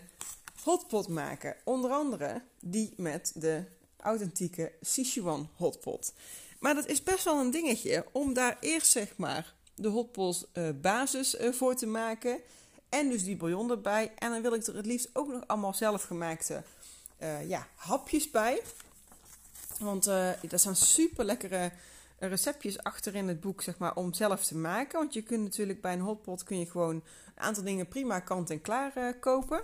hotpot 0.63 1.07
maken. 1.07 1.55
Onder 1.63 1.91
andere 1.91 2.41
die 2.59 2.93
met 2.97 3.31
de 3.35 3.63
authentieke 3.97 4.71
Sichuan 4.81 5.49
hotpot. 5.55 6.13
Maar 6.59 6.75
dat 6.75 6.85
is 6.85 7.03
best 7.03 7.23
wel 7.23 7.39
een 7.39 7.51
dingetje 7.51 8.05
om 8.11 8.33
daar 8.33 8.57
eerst 8.59 8.91
zeg 8.91 9.17
maar 9.17 9.53
de 9.75 9.87
hotpot 9.87 10.47
uh, 10.53 10.69
basis 10.81 11.39
uh, 11.39 11.53
voor 11.53 11.75
te 11.75 11.87
maken. 11.87 12.39
En 12.89 13.09
dus 13.09 13.23
die 13.23 13.37
bouillon 13.37 13.71
erbij. 13.71 14.11
En 14.17 14.29
dan 14.31 14.41
wil 14.41 14.53
ik 14.53 14.67
er 14.67 14.75
het 14.75 14.85
liefst 14.85 15.09
ook 15.13 15.27
nog 15.27 15.43
allemaal 15.47 15.73
zelfgemaakte 15.73 16.63
uh, 17.19 17.49
ja, 17.49 17.67
hapjes 17.75 18.31
bij. 18.31 18.61
Want 19.79 20.03
dat 20.49 20.61
zijn 20.61 20.75
super 20.75 21.25
lekkere 21.25 21.71
receptjes 22.19 22.83
achter 22.83 23.15
in 23.15 23.27
het 23.27 23.39
boek 23.39 23.61
zeg 23.61 23.77
maar, 23.77 23.95
om 23.95 24.13
zelf 24.13 24.45
te 24.45 24.57
maken. 24.57 24.99
Want 24.99 25.13
je 25.13 25.21
kunt 25.21 25.43
natuurlijk 25.43 25.81
bij 25.81 25.93
een 25.93 25.99
hotpot 25.99 26.43
kun 26.43 26.59
je 26.59 26.65
gewoon 26.65 26.95
een 26.95 27.43
aantal 27.43 27.63
dingen 27.63 27.87
prima 27.87 28.19
kant-en-klaar 28.19 28.91
uh, 28.97 29.09
kopen. 29.19 29.61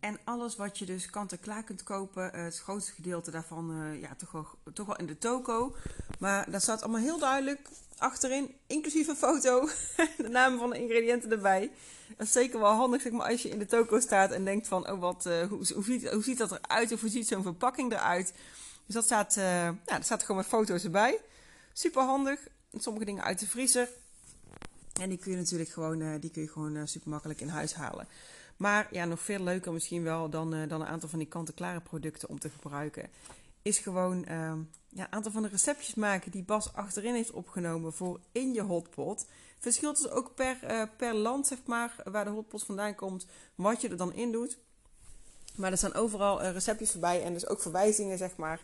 En 0.00 0.18
alles 0.24 0.56
wat 0.56 0.78
je 0.78 0.84
dus 0.84 1.10
kant-en-klaar 1.10 1.64
kunt 1.64 1.82
kopen, 1.82 2.36
uh, 2.36 2.42
het 2.44 2.58
grootste 2.58 2.92
gedeelte 2.92 3.30
daarvan 3.30 3.82
uh, 3.82 4.00
ja, 4.00 4.14
toch, 4.14 4.32
wel, 4.32 4.46
toch 4.72 4.86
wel 4.86 4.96
in 4.96 5.06
de 5.06 5.18
toko. 5.18 5.76
Maar 6.18 6.50
daar 6.50 6.60
staat 6.60 6.82
allemaal 6.82 7.00
heel 7.00 7.18
duidelijk 7.18 7.68
achterin, 7.96 8.54
inclusief 8.66 9.08
een 9.08 9.16
foto, 9.16 9.68
de 10.16 10.28
namen 10.28 10.58
van 10.58 10.70
de 10.70 10.78
ingrediënten 10.78 11.30
erbij. 11.30 11.70
Dat 12.16 12.26
is 12.26 12.32
zeker 12.32 12.60
wel 12.60 12.72
handig 12.72 13.02
zeg 13.02 13.12
maar, 13.12 13.30
als 13.30 13.42
je 13.42 13.48
in 13.48 13.58
de 13.58 13.66
toko 13.66 14.00
staat 14.00 14.30
en 14.30 14.44
denkt 14.44 14.68
van, 14.68 14.90
oh 14.90 15.00
wat, 15.00 15.24
hoe, 15.24 15.72
hoe, 15.74 15.84
ziet, 15.84 16.10
hoe 16.10 16.22
ziet 16.22 16.38
dat 16.38 16.52
eruit 16.52 16.92
of 16.92 17.00
hoe 17.00 17.10
ziet 17.10 17.28
zo'n 17.28 17.42
verpakking 17.42 17.92
eruit. 17.92 18.32
Dus 18.88 18.96
dat 18.96 19.04
staat, 19.04 19.34
ja, 19.34 19.76
er 19.84 20.04
staat 20.04 20.20
gewoon 20.20 20.36
met 20.36 20.46
foto's 20.46 20.84
erbij. 20.84 21.20
Super 21.72 22.02
handig. 22.02 22.40
Sommige 22.72 23.04
dingen 23.04 23.24
uit 23.24 23.38
de 23.38 23.46
vriezer. 23.46 23.88
En 25.00 25.08
die 25.08 25.18
kun 25.18 25.30
je 25.30 25.36
natuurlijk 25.36 25.70
gewoon, 25.70 26.00
uh, 26.00 26.14
die 26.20 26.30
kun 26.30 26.42
je 26.42 26.48
gewoon 26.48 26.76
uh, 26.76 26.82
super 26.84 27.10
makkelijk 27.10 27.40
in 27.40 27.48
huis 27.48 27.74
halen. 27.74 28.08
Maar 28.56 28.88
ja, 28.90 29.04
nog 29.04 29.20
veel 29.20 29.40
leuker 29.40 29.72
misschien 29.72 30.02
wel 30.02 30.30
dan, 30.30 30.50
dan 30.50 30.80
een 30.80 30.86
aantal 30.86 31.08
van 31.08 31.18
die 31.18 31.28
kant-en-klare 31.28 31.80
producten 31.80 32.28
om 32.28 32.38
te 32.38 32.50
gebruiken. 32.50 33.10
Is 33.62 33.78
gewoon 33.78 34.24
ehm, 34.24 34.58
ja, 34.88 35.04
een 35.04 35.12
aantal 35.12 35.32
van 35.32 35.42
de 35.42 35.48
receptjes 35.48 35.94
maken 35.94 36.30
die 36.30 36.44
Bas 36.44 36.72
achterin 36.72 37.14
heeft 37.14 37.30
opgenomen 37.30 37.92
voor 37.92 38.20
in 38.32 38.54
je 38.54 38.62
hotpot. 38.62 39.26
Verschilt 39.58 40.02
dus 40.02 40.10
ook 40.10 40.34
per, 40.34 40.88
per 40.96 41.14
land, 41.14 41.46
zeg 41.46 41.58
maar, 41.66 41.94
waar 42.04 42.24
de 42.24 42.30
hotpot 42.30 42.64
vandaan 42.64 42.94
komt, 42.94 43.26
wat 43.54 43.80
je 43.80 43.88
er 43.88 43.96
dan 43.96 44.12
in 44.12 44.32
doet. 44.32 44.58
Maar 45.58 45.70
er 45.70 45.78
staan 45.78 45.94
overal 45.94 46.42
uh, 46.42 46.50
receptjes 46.50 46.90
voorbij 46.90 47.22
en 47.22 47.32
dus 47.32 47.46
ook 47.46 47.60
verwijzingen 47.60 48.18
zeg 48.18 48.36
maar, 48.36 48.60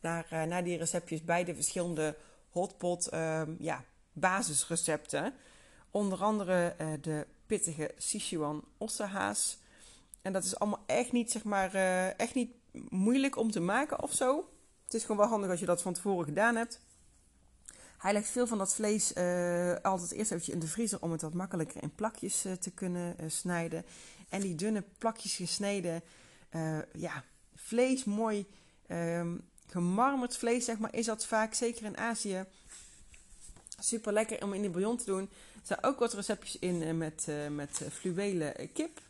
naar, 0.00 0.26
uh, 0.32 0.42
naar 0.42 0.64
die 0.64 0.78
receptjes 0.78 1.24
bij 1.24 1.44
de 1.44 1.54
verschillende 1.54 2.16
hotpot 2.50 3.12
uh, 3.12 3.42
ja, 3.58 3.84
basisrecepten. 4.12 5.34
Onder 5.90 6.22
andere 6.22 6.74
uh, 6.80 6.86
de 7.00 7.26
pittige 7.46 7.90
Sichuan 7.96 8.64
ossehaas. 8.78 9.58
En 10.22 10.32
dat 10.32 10.44
is 10.44 10.58
allemaal 10.58 10.82
echt 10.86 11.12
niet, 11.12 11.30
zeg 11.30 11.44
maar, 11.44 11.74
echt 12.16 12.34
niet 12.34 12.50
moeilijk 12.88 13.36
om 13.36 13.50
te 13.50 13.60
maken 13.60 14.02
of 14.02 14.12
zo. 14.12 14.48
Het 14.84 14.94
is 14.94 15.02
gewoon 15.02 15.16
wel 15.16 15.26
handig 15.26 15.50
als 15.50 15.60
je 15.60 15.66
dat 15.66 15.82
van 15.82 15.92
tevoren 15.92 16.24
gedaan 16.24 16.56
hebt. 16.56 16.80
Hij 17.98 18.12
legt 18.12 18.28
veel 18.28 18.46
van 18.46 18.58
dat 18.58 18.74
vlees 18.74 19.14
altijd 19.82 20.12
eerst 20.12 20.30
eventjes 20.30 20.48
in 20.48 20.58
de 20.58 20.66
vriezer 20.66 21.02
om 21.02 21.12
het 21.12 21.22
wat 21.22 21.34
makkelijker 21.34 21.82
in 21.82 21.94
plakjes 21.94 22.46
te 22.60 22.70
kunnen 22.74 23.16
snijden. 23.26 23.84
En 24.28 24.40
die 24.40 24.54
dunne 24.54 24.84
plakjes 24.98 25.34
gesneden, 25.34 26.02
uh, 26.56 26.78
ja, 26.92 27.24
vlees, 27.54 28.04
mooi 28.04 28.46
um, 28.88 29.48
gemarmerd 29.66 30.36
vlees, 30.36 30.64
zeg 30.64 30.78
maar, 30.78 30.94
is 30.94 31.06
dat 31.06 31.26
vaak, 31.26 31.54
zeker 31.54 31.84
in 31.84 31.98
Azië, 31.98 32.44
super 33.78 34.12
lekker 34.12 34.42
om 34.42 34.52
in 34.52 34.62
de 34.62 34.70
bouillon 34.70 34.96
te 34.96 35.04
doen. 35.04 35.30
Er 35.54 35.66
zijn 35.66 35.84
ook 35.84 35.98
wat 35.98 36.12
receptjes 36.12 36.58
in 36.58 36.82
uh, 36.82 36.92
met, 36.92 37.26
uh, 37.28 37.48
met 37.48 37.80
fluwelen 37.90 38.72
kip. 38.72 39.00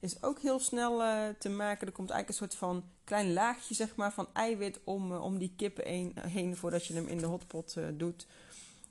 Is 0.00 0.22
ook 0.22 0.40
heel 0.40 0.58
snel 0.58 0.98
te 1.38 1.48
maken. 1.48 1.86
Er 1.86 1.92
komt 1.92 2.10
eigenlijk 2.10 2.28
een 2.28 2.34
soort 2.34 2.54
van 2.54 2.84
klein 3.04 3.32
laagje 3.32 3.74
zeg 3.74 3.96
maar, 3.96 4.12
van 4.12 4.28
eiwit 4.32 4.80
om, 4.84 5.12
om 5.12 5.38
die 5.38 5.52
kip 5.56 5.84
heen, 5.84 6.14
heen 6.20 6.56
voordat 6.56 6.86
je 6.86 6.94
hem 6.94 7.06
in 7.06 7.18
de 7.18 7.26
hotpot 7.26 7.76
doet. 7.94 8.26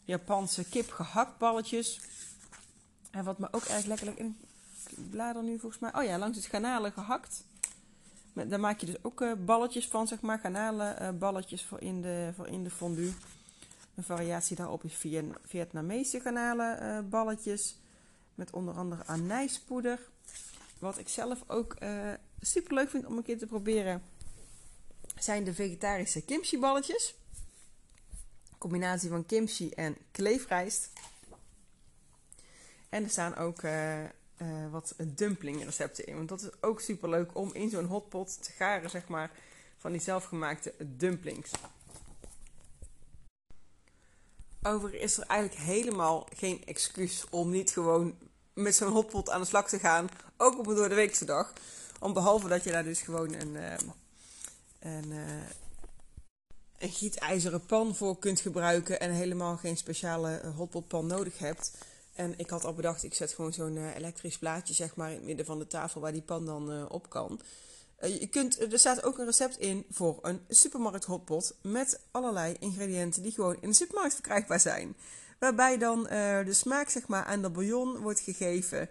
Japanse 0.03 0.69
kip 0.69 0.91
gehaktballetjes. 0.91 2.01
En 3.11 3.23
wat 3.23 3.39
me 3.39 3.47
ook 3.51 3.63
erg 3.63 3.85
lekker 3.85 4.19
in 4.19 4.37
blader 5.09 5.43
nu 5.43 5.59
volgens 5.59 5.81
mij. 5.81 5.95
Oh 5.95 6.03
ja, 6.03 6.17
langs 6.17 6.37
het 6.37 6.45
garnalen 6.45 6.91
gehakt. 6.91 7.43
Daar 8.35 8.59
maak 8.59 8.79
je 8.79 8.85
dus 8.85 9.03
ook 9.03 9.21
uh, 9.21 9.33
balletjes 9.45 9.87
van, 9.87 10.07
zeg 10.07 10.21
maar. 10.21 10.39
Garnalen 10.39 11.01
uh, 11.01 11.09
balletjes 11.09 11.63
voor 11.63 11.81
in, 11.81 12.01
de, 12.01 12.31
voor 12.35 12.47
in 12.47 12.63
de 12.63 12.69
fondue. 12.69 13.13
Een 13.95 14.03
variatie 14.03 14.55
daarop 14.55 14.83
is 14.83 15.05
Vietnamese 15.45 16.19
garnalen 16.19 16.83
uh, 16.83 17.09
balletjes. 17.09 17.79
Met 18.35 18.51
onder 18.51 18.73
andere 18.73 19.05
anijspoeder. 19.05 19.99
Wat 20.79 20.97
ik 20.97 21.09
zelf 21.09 21.43
ook 21.47 21.75
super 22.39 22.73
leuk 22.73 22.89
vind 22.89 23.05
om 23.05 23.17
een 23.17 23.23
keer 23.23 23.37
te 23.37 23.45
proberen. 23.45 24.03
Zijn 25.19 25.43
de 25.43 25.53
vegetarische 25.53 26.21
kimchi 26.21 26.59
balletjes. 26.59 27.15
Combinatie 28.57 29.09
van 29.09 29.25
kimchi 29.25 29.69
en 29.69 29.97
kleefrijst. 30.11 30.89
En 32.89 33.03
er 33.03 33.09
staan 33.09 33.35
ook 33.35 33.61
uh, 34.37 34.47
wat 34.71 34.93
dumplingrecepten 35.03 36.05
in. 36.05 36.15
Want 36.15 36.29
dat 36.29 36.41
is 36.41 36.61
ook 36.61 36.81
super 36.81 37.09
leuk 37.09 37.35
om 37.37 37.53
in 37.53 37.69
zo'n 37.69 37.85
hotpot 37.85 38.43
te 38.43 38.51
garen, 38.51 38.89
zeg 38.89 39.07
maar, 39.07 39.31
van 39.77 39.91
die 39.91 40.01
zelfgemaakte 40.01 40.73
dumplings. 40.79 41.51
Overigens 44.61 45.03
is 45.03 45.17
er 45.17 45.27
eigenlijk 45.27 45.61
helemaal 45.61 46.27
geen 46.35 46.65
excuus 46.65 47.25
om 47.29 47.49
niet 47.49 47.71
gewoon 47.71 48.17
met 48.53 48.75
zo'n 48.75 48.91
hotpot 48.91 49.29
aan 49.29 49.41
de 49.41 49.47
slag 49.47 49.69
te 49.69 49.79
gaan. 49.79 50.09
Ook 50.37 50.59
op 50.59 50.67
een 50.67 50.75
door 50.75 50.89
de 50.89 51.25
dag. 51.25 51.53
Om 51.99 52.13
behalve 52.13 52.47
dat 52.47 52.63
je 52.63 52.71
daar 52.71 52.83
dus 52.83 53.01
gewoon 53.01 53.33
een, 53.33 53.53
uh, 53.55 53.73
een, 54.79 55.11
uh, 55.11 55.43
een 56.77 56.89
gietijzeren 56.89 57.65
pan 57.65 57.95
voor 57.95 58.19
kunt 58.19 58.39
gebruiken. 58.39 58.99
En 58.99 59.11
helemaal 59.11 59.57
geen 59.57 59.77
speciale 59.77 60.41
hotpotpan 60.55 61.07
nodig 61.07 61.37
hebt. 61.37 61.71
En 62.15 62.33
ik 62.37 62.49
had 62.49 62.65
al 62.65 62.73
bedacht, 62.73 63.03
ik 63.03 63.13
zet 63.13 63.33
gewoon 63.33 63.53
zo'n 63.53 63.75
uh, 63.75 63.95
elektrisch 63.95 64.37
plaatje 64.37 64.73
zeg 64.73 64.95
maar 64.95 65.09
in 65.09 65.15
het 65.15 65.25
midden 65.25 65.45
van 65.45 65.59
de 65.59 65.67
tafel 65.67 66.01
waar 66.01 66.11
die 66.11 66.21
pan 66.21 66.45
dan 66.45 66.71
uh, 66.71 66.85
op 66.89 67.09
kan. 67.09 67.41
Uh, 68.03 68.19
je 68.19 68.27
kunt, 68.27 68.71
er 68.73 68.79
staat 68.79 69.03
ook 69.03 69.17
een 69.17 69.25
recept 69.25 69.57
in 69.57 69.85
voor 69.89 70.19
een 70.21 70.41
supermarkt 70.49 71.05
hotpot 71.05 71.55
met 71.61 71.99
allerlei 72.11 72.55
ingrediënten 72.59 73.21
die 73.21 73.31
gewoon 73.31 73.57
in 73.61 73.69
de 73.69 73.75
supermarkt 73.75 74.13
verkrijgbaar 74.13 74.59
zijn. 74.59 74.95
Waarbij 75.39 75.77
dan 75.77 76.03
de 76.03 76.53
smaak 76.53 76.89
zeg 76.89 77.07
maar 77.07 77.23
aan 77.23 77.41
de 77.41 77.49
bouillon 77.49 77.97
wordt 77.97 78.19
gegeven, 78.19 78.89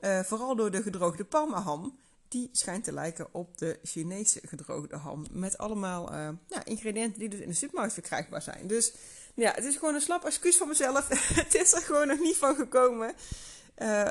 vooral 0.00 0.56
door 0.56 0.70
de 0.70 0.82
gedroogde 0.82 1.24
parmaham. 1.24 1.98
Die 2.36 2.48
schijnt 2.52 2.84
te 2.84 2.92
lijken 2.92 3.34
op 3.34 3.58
de 3.58 3.78
Chinese 3.82 4.40
gedroogde 4.44 4.96
ham. 4.96 5.26
Met 5.30 5.58
allemaal 5.58 6.12
ja, 6.48 6.64
ingrediënten 6.64 7.18
die 7.18 7.28
dus 7.28 7.40
in 7.40 7.48
de 7.48 7.54
supermarkt 7.54 7.92
verkrijgbaar 7.92 8.42
zijn. 8.42 8.66
Dus 8.66 8.92
ja, 9.36 9.52
het 9.54 9.64
is 9.64 9.76
gewoon 9.76 9.94
een 9.94 10.00
slap 10.00 10.24
excuus 10.24 10.56
van 10.56 10.68
mezelf. 10.68 11.08
het 11.42 11.54
is 11.54 11.72
er 11.72 11.82
gewoon 11.82 12.06
nog 12.06 12.18
niet 12.18 12.36
van 12.36 12.54
gekomen. 12.54 13.14
Uh, 13.78 14.10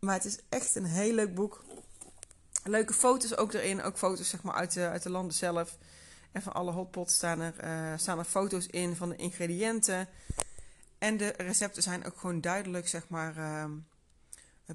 maar 0.00 0.14
het 0.14 0.24
is 0.24 0.38
echt 0.48 0.74
een 0.74 0.84
heel 0.84 1.12
leuk 1.12 1.34
boek. 1.34 1.64
Leuke 2.64 2.92
foto's 2.92 3.36
ook 3.36 3.52
erin. 3.52 3.82
Ook 3.82 3.98
foto's 3.98 4.28
zeg 4.28 4.42
maar, 4.42 4.54
uit, 4.54 4.72
de, 4.72 4.88
uit 4.88 5.02
de 5.02 5.10
landen 5.10 5.34
zelf. 5.34 5.78
En 6.32 6.42
van 6.42 6.52
alle 6.52 6.72
hotpots 6.72 7.14
staan 7.14 7.40
er, 7.40 7.54
uh, 7.64 7.98
staan 7.98 8.18
er 8.18 8.24
foto's 8.24 8.66
in 8.66 8.96
van 8.96 9.08
de 9.08 9.16
ingrediënten. 9.16 10.08
En 10.98 11.16
de 11.16 11.34
recepten 11.36 11.82
zijn 11.82 12.04
ook 12.04 12.18
gewoon 12.18 12.40
duidelijk 12.40 12.88
zeg 12.88 13.08
maar, 13.08 13.36
uh, 13.36 13.64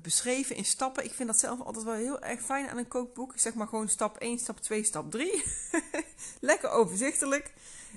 beschreven 0.02 0.56
in 0.56 0.66
stappen. 0.66 1.04
Ik 1.04 1.12
vind 1.12 1.30
dat 1.30 1.40
zelf 1.40 1.62
altijd 1.62 1.86
wel 1.86 1.94
heel 1.94 2.22
erg 2.22 2.42
fijn 2.42 2.70
aan 2.70 2.78
een 2.78 2.88
kookboek. 2.88 3.34
Ik 3.34 3.40
zeg 3.40 3.54
maar 3.54 3.68
gewoon 3.68 3.90
stap 3.90 4.18
1, 4.18 4.40
stap 4.40 4.60
2, 4.60 4.84
stap 4.84 5.12
3. 5.12 5.44
Lekker 6.40 6.70
overzichtelijk. 6.70 7.54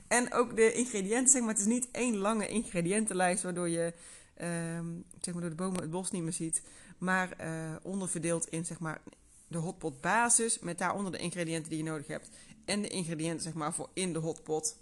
En 0.09 0.33
ook 0.33 0.57
de 0.57 0.73
ingrediënten, 0.73 1.29
zeg 1.29 1.41
maar. 1.41 1.51
Het 1.51 1.59
is 1.59 1.67
niet 1.67 1.89
één 1.91 2.17
lange 2.17 2.49
ingrediëntenlijst 2.49 3.43
waardoor 3.43 3.69
je 3.69 3.95
ehm, 4.35 4.87
zeg 5.21 5.35
maar 5.35 5.43
door 5.43 5.51
de 5.51 5.57
bomen 5.57 5.81
het 5.81 5.91
bos 5.91 6.11
niet 6.11 6.23
meer 6.23 6.33
ziet. 6.33 6.63
Maar 6.99 7.37
uh, 7.41 7.77
onderverdeeld 7.83 8.49
in 8.49 8.65
zeg 8.65 8.79
maar 8.79 9.01
de 9.49 9.59
hotpot 9.59 10.01
basis 10.01 10.59
met 10.59 10.79
daaronder 10.79 11.13
de 11.13 11.19
ingrediënten 11.19 11.71
die 11.71 11.79
je 11.79 11.91
nodig 11.91 12.07
hebt. 12.07 12.31
En 12.65 12.83
de 12.83 12.89
ingrediënten 12.89 13.43
zeg 13.43 13.55
maar 13.55 13.75
voor 13.75 13.89
in 13.93 14.13
de 14.13 14.19
hotpot. 14.19 14.77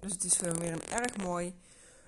Dus 0.00 0.12
het 0.12 0.24
is 0.24 0.36
gewoon 0.36 0.58
weer 0.58 0.72
een 0.72 0.88
erg 0.88 1.16
mooi 1.16 1.54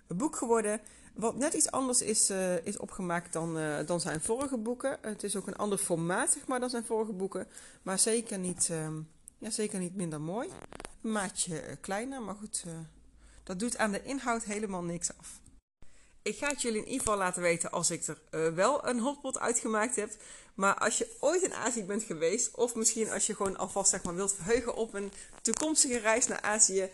boek 0.07 0.37
geworden. 0.37 0.81
Wat 1.15 1.37
net 1.37 1.55
iets 1.55 1.71
anders 1.71 2.03
is, 2.03 2.31
uh, 2.31 2.67
is 2.67 2.77
opgemaakt 2.77 3.33
dan, 3.33 3.59
uh, 3.59 3.79
dan 3.87 4.01
zijn 4.01 4.21
vorige 4.21 4.57
boeken. 4.57 4.99
Het 5.01 5.23
is 5.23 5.37
ook 5.37 5.47
een 5.47 5.57
ander 5.57 5.79
formaat 5.79 6.33
zeg 6.33 6.47
maar, 6.47 6.61
dan 6.61 6.71
zijn 6.71 6.85
vorige 6.85 7.13
boeken. 7.13 7.47
Maar 7.83 7.99
zeker 7.99 8.39
niet, 8.39 8.69
uh, 8.71 8.89
ja, 9.39 9.51
zeker 9.51 9.79
niet 9.79 9.97
minder 9.97 10.21
mooi. 10.21 10.49
Een 11.03 11.13
maatje 11.13 11.69
uh, 11.69 11.77
kleiner, 11.81 12.23
maar 12.23 12.35
goed. 12.35 12.65
dat 13.43 13.59
doet 13.59 13.77
aan 13.77 13.93
de 13.93 14.03
inhoud 14.03 14.45
helemaal 14.45 14.83
niks 14.83 15.11
af. 15.19 15.41
Ik 16.23 16.37
ga 16.37 16.49
het 16.49 16.63
jullie 16.63 16.79
in 16.79 16.87
ieder 16.87 17.01
geval 17.01 17.19
laten 17.19 17.43
weten 17.43 17.71
als 17.71 17.91
ik 17.91 18.07
er 18.31 18.55
wel 18.55 18.87
een 18.87 18.99
hotpot 18.99 19.39
uitgemaakt 19.39 19.97
heb. 19.97 20.11
Maar 20.55 20.75
als 20.75 20.99
je 20.99 21.17
ooit 21.21 21.43
in 21.43 21.55
Azië 21.55 21.85
bent 21.85 22.03
geweest, 22.03 22.55
of 22.55 22.75
misschien 22.75 23.11
als 23.11 23.27
je 23.27 23.35
gewoon 23.35 23.57
alvast 23.57 23.91
zeg 23.91 24.03
maar, 24.03 24.15
wilt 24.15 24.35
verheugen 24.35 24.75
op 24.75 24.95
een 24.95 25.13
toekomstige 25.43 25.99
reis 25.99 26.27
naar 26.27 26.41
Azië, 26.41 26.91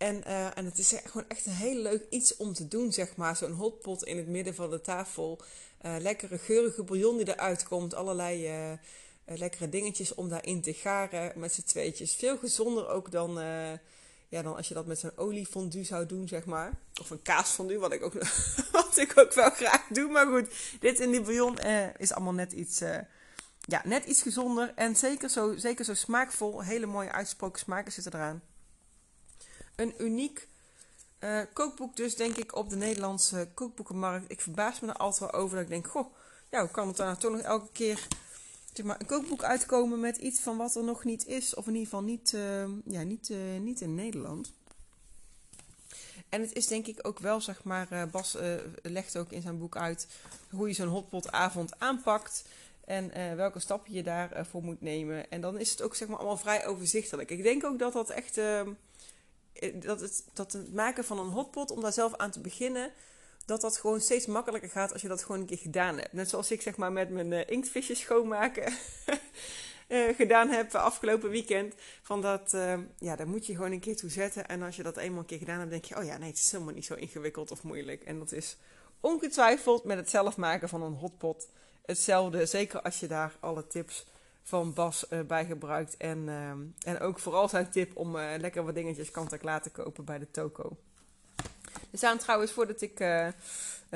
en, 0.00 0.22
uh, 0.26 0.58
en 0.58 0.64
het 0.64 0.78
is 0.78 0.94
gewoon 1.04 1.28
echt 1.28 1.46
een 1.46 1.52
heel 1.52 1.82
leuk 1.82 2.06
iets 2.10 2.36
om 2.36 2.52
te 2.52 2.68
doen, 2.68 2.92
zeg 2.92 3.16
maar. 3.16 3.36
Zo'n 3.36 3.52
hotpot 3.52 4.04
in 4.04 4.16
het 4.16 4.26
midden 4.26 4.54
van 4.54 4.70
de 4.70 4.80
tafel. 4.80 5.40
Uh, 5.86 5.94
lekkere 5.98 6.38
geurige 6.38 6.82
bouillon 6.82 7.16
die 7.16 7.28
eruit 7.28 7.62
komt. 7.62 7.94
Allerlei 7.94 8.48
uh, 8.48 9.38
lekkere 9.38 9.68
dingetjes 9.68 10.14
om 10.14 10.28
daarin 10.28 10.62
te 10.62 10.72
garen 10.72 11.32
met 11.36 11.52
z'n 11.52 11.62
tweetjes. 11.62 12.14
Veel 12.14 12.38
gezonder 12.38 12.88
ook 12.88 13.10
dan, 13.10 13.34
ja, 14.28 14.42
dan 14.42 14.56
als 14.56 14.68
je 14.68 14.74
dat 14.74 14.86
met 14.86 14.98
zo'n 14.98 15.16
oliefondue 15.16 15.84
zou 15.84 16.06
doen, 16.06 16.28
zeg 16.28 16.44
maar. 16.44 16.78
Of 17.00 17.10
een 17.10 17.22
kaasfondue, 17.22 17.78
wat 17.78 17.92
ik 17.92 18.02
ook, 18.02 18.12
wat 18.72 18.96
ik 18.96 19.12
ook 19.18 19.32
wel 19.32 19.50
graag 19.50 19.86
doe. 19.86 20.10
Maar 20.10 20.26
goed, 20.26 20.48
dit 20.80 21.00
in 21.00 21.10
die 21.10 21.20
bouillon 21.20 21.58
is 21.96 22.12
allemaal 22.12 22.32
net 22.32 22.52
iets, 22.52 22.78
ja, 23.60 23.82
net 23.84 24.04
iets 24.04 24.22
gezonder. 24.22 24.72
En 24.74 24.96
zeker 24.96 25.28
zo, 25.28 25.56
zeker 25.56 25.84
zo 25.84 25.94
smaakvol. 25.94 26.62
Hele 26.62 26.86
mooie 26.86 27.12
uitgesproken 27.12 27.58
smaken 27.58 27.92
zitten 27.92 28.14
eraan 28.14 28.42
een 29.76 29.94
uniek 29.98 30.48
uh, 31.20 31.40
kookboek 31.52 31.96
dus, 31.96 32.16
denk 32.16 32.36
ik, 32.36 32.56
op 32.56 32.70
de 32.70 32.76
Nederlandse 32.76 33.48
kookboekenmarkt. 33.54 34.30
Ik 34.30 34.40
verbaas 34.40 34.80
me 34.80 34.88
er 34.88 34.94
altijd 34.94 35.30
wel 35.30 35.40
over 35.40 35.54
dat 35.54 35.64
ik 35.64 35.70
denk, 35.70 35.86
goh, 35.86 36.14
ja, 36.50 36.60
hoe 36.60 36.70
kan 36.70 36.88
het 36.88 36.96
daar 36.96 37.18
toch 37.18 37.32
nog 37.32 37.40
elke 37.40 37.72
keer 37.72 38.06
zeg 38.72 38.86
maar, 38.86 39.00
een 39.00 39.06
kookboek 39.06 39.42
uitkomen 39.42 40.00
met 40.00 40.16
iets 40.16 40.40
van 40.40 40.56
wat 40.56 40.74
er 40.74 40.84
nog 40.84 41.04
niet 41.04 41.26
is. 41.26 41.54
Of 41.54 41.66
in 41.66 41.72
ieder 41.72 41.88
geval 41.88 42.02
niet, 42.02 42.32
uh, 42.32 42.64
ja, 42.84 43.02
niet, 43.02 43.28
uh, 43.28 43.38
niet 43.60 43.80
in 43.80 43.94
Nederland. 43.94 44.52
En 46.28 46.40
het 46.40 46.52
is 46.52 46.66
denk 46.66 46.86
ik 46.86 47.06
ook 47.06 47.18
wel, 47.18 47.40
zeg 47.40 47.64
maar, 47.64 48.08
Bas 48.10 48.36
legt 48.82 49.16
ook 49.16 49.32
in 49.32 49.42
zijn 49.42 49.58
boek 49.58 49.76
uit 49.76 50.08
hoe 50.50 50.68
je 50.68 50.74
zo'n 50.74 50.88
hotpotavond 50.88 51.80
aanpakt. 51.80 52.44
En 52.84 53.36
welke 53.36 53.60
stappen 53.60 53.92
je 53.92 54.02
daarvoor 54.02 54.62
moet 54.62 54.80
nemen. 54.80 55.30
En 55.30 55.40
dan 55.40 55.58
is 55.58 55.70
het 55.70 55.82
ook 55.82 55.94
zeg 55.94 56.08
maar 56.08 56.16
allemaal 56.16 56.36
vrij 56.36 56.66
overzichtelijk. 56.66 57.30
Ik 57.30 57.42
denk 57.42 57.64
ook 57.64 57.78
dat 57.78 57.92
dat 57.92 58.10
echt 58.10 58.38
ehm, 58.38 58.68
eh, 58.68 58.74
dat 59.74 60.00
het, 60.00 60.24
dat 60.32 60.52
het 60.52 60.74
maken 60.74 61.04
van 61.04 61.18
een 61.18 61.28
hotpot, 61.28 61.70
om 61.70 61.80
daar 61.80 61.92
zelf 61.92 62.16
aan 62.16 62.30
te 62.30 62.40
beginnen, 62.40 62.92
dat 63.46 63.60
dat 63.60 63.76
gewoon 63.76 64.00
steeds 64.00 64.26
makkelijker 64.26 64.70
gaat 64.70 64.92
als 64.92 65.02
je 65.02 65.08
dat 65.08 65.22
gewoon 65.22 65.40
een 65.40 65.46
keer 65.46 65.58
gedaan 65.58 65.96
hebt. 65.96 66.12
Net 66.12 66.28
zoals 66.28 66.50
ik 66.50 66.62
zeg 66.62 66.76
maar 66.76 66.92
met 66.92 67.10
mijn 67.10 67.32
uh, 67.32 67.40
inktvisjes 67.46 68.00
schoonmaken 68.00 68.72
uh, 69.88 70.14
gedaan 70.16 70.48
heb 70.48 70.74
afgelopen 70.74 71.30
weekend. 71.30 71.74
Van 72.02 72.20
dat, 72.20 72.56
ja, 72.98 73.16
daar 73.16 73.28
moet 73.28 73.46
je 73.46 73.54
gewoon 73.54 73.72
een 73.72 73.80
keer 73.80 73.96
toe 73.96 74.10
zetten. 74.10 74.48
En 74.48 74.62
als 74.62 74.76
je 74.76 74.82
dat 74.82 74.96
eenmaal 74.96 75.20
een 75.20 75.26
keer 75.26 75.38
gedaan 75.38 75.58
hebt, 75.58 75.70
denk 75.70 75.84
je, 75.84 75.96
oh 75.96 76.04
ja, 76.04 76.18
nee, 76.18 76.28
het 76.28 76.38
is 76.38 76.52
helemaal 76.52 76.74
niet 76.74 76.84
zo 76.84 76.94
ingewikkeld 76.94 77.50
of 77.50 77.62
moeilijk. 77.62 78.02
En 78.02 78.18
dat 78.18 78.32
is 78.32 78.56
ongetwijfeld 79.00 79.84
met 79.84 79.96
het 79.96 80.10
zelf 80.10 80.36
maken 80.36 80.68
van 80.68 80.82
een 80.82 80.94
hotpot 80.94 81.48
hetzelfde. 81.86 82.46
Zeker 82.46 82.82
als 82.82 83.00
je 83.00 83.06
daar 83.06 83.36
alle 83.40 83.66
tips 83.66 84.06
van 84.42 84.72
Bas 84.72 85.06
uh, 85.10 85.20
bij 85.20 85.44
gebruikt. 85.44 85.96
En, 85.96 86.18
uh, 86.18 86.50
en 86.92 87.00
ook 87.00 87.18
vooral 87.18 87.48
zijn 87.48 87.70
tip 87.70 87.96
om 87.96 88.16
uh, 88.16 88.24
lekker 88.38 88.64
wat 88.64 88.74
dingetjes 88.74 89.10
kant-en-klaar 89.10 89.62
te 89.62 89.70
kopen 89.70 90.04
bij 90.04 90.18
de 90.18 90.30
toko. 90.30 90.76
Er 91.90 91.98
staan 91.98 92.18
trouwens, 92.18 92.52
voordat 92.52 92.80
ik 92.80 93.04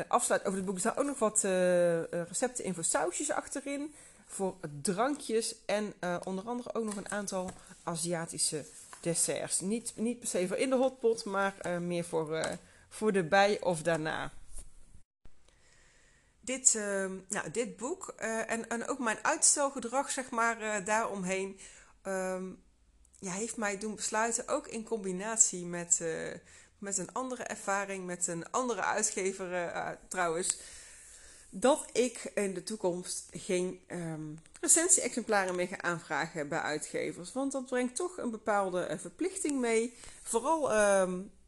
afsluit 0.09 0.45
over 0.45 0.57
het 0.57 0.65
boek, 0.65 0.75
er 0.75 0.81
staan 0.81 0.97
ook 0.97 1.07
nog 1.07 1.19
wat 1.19 1.41
recepten 2.11 2.65
in 2.65 2.75
voor 2.75 2.85
sausjes 2.85 3.31
achterin. 3.31 3.95
Voor 4.27 4.55
drankjes 4.83 5.55
en 5.67 5.95
onder 6.25 6.45
andere 6.45 6.75
ook 6.75 6.85
nog 6.85 6.97
een 6.97 7.11
aantal 7.11 7.51
Aziatische 7.83 8.65
desserts. 9.01 9.61
Niet, 9.61 9.93
niet 9.97 10.19
per 10.19 10.29
se 10.29 10.49
voor 10.49 10.57
in 10.57 10.71
de 10.71 10.77
hotpot, 10.77 11.25
maar 11.25 11.83
meer 11.83 12.05
voor, 12.05 12.59
voor 12.89 13.13
de 13.13 13.25
bij 13.25 13.61
of 13.61 13.83
daarna 13.83 14.33
dit, 16.45 16.75
uh, 16.75 17.11
nou, 17.29 17.51
dit 17.53 17.77
boek 17.77 18.15
uh, 18.21 18.51
en, 18.51 18.69
en 18.69 18.89
ook 18.89 18.99
mijn 18.99 19.19
uitstelgedrag, 19.23 20.11
zeg 20.11 20.31
maar, 20.31 20.63
uh, 20.63 20.85
daaromheen, 20.85 21.59
um, 22.07 22.63
ja, 23.19 23.33
heeft 23.33 23.57
mij 23.57 23.79
doen 23.79 23.95
besluiten, 23.95 24.49
ook 24.49 24.69
in 24.69 24.85
combinatie 24.85 25.67
met, 25.67 25.99
uh, 26.03 26.33
met 26.79 26.99
een 26.99 27.13
andere 27.13 27.43
ervaring, 27.43 28.07
met 28.07 28.27
een 28.27 28.51
andere 28.51 28.83
uitgever 28.83 29.73
trouwens, 30.09 30.59
dat 31.51 31.87
ik 31.93 32.31
in 32.35 32.55
de 32.55 32.63
toekomst 32.63 33.29
geen 33.31 33.81
um, 33.89 34.39
recensie-exemplaren 34.61 35.55
meer 35.55 35.69
ga 35.69 35.81
aanvragen 35.81 36.49
bij 36.49 36.61
uitgevers. 36.61 37.33
Want 37.33 37.53
dat 37.53 37.67
brengt 37.67 37.97
toch 37.97 38.19
een 38.19 38.31
bepaalde 38.31 38.97
verplichting 39.01 39.61
mee. 39.61 39.97
Vooral 40.23 40.73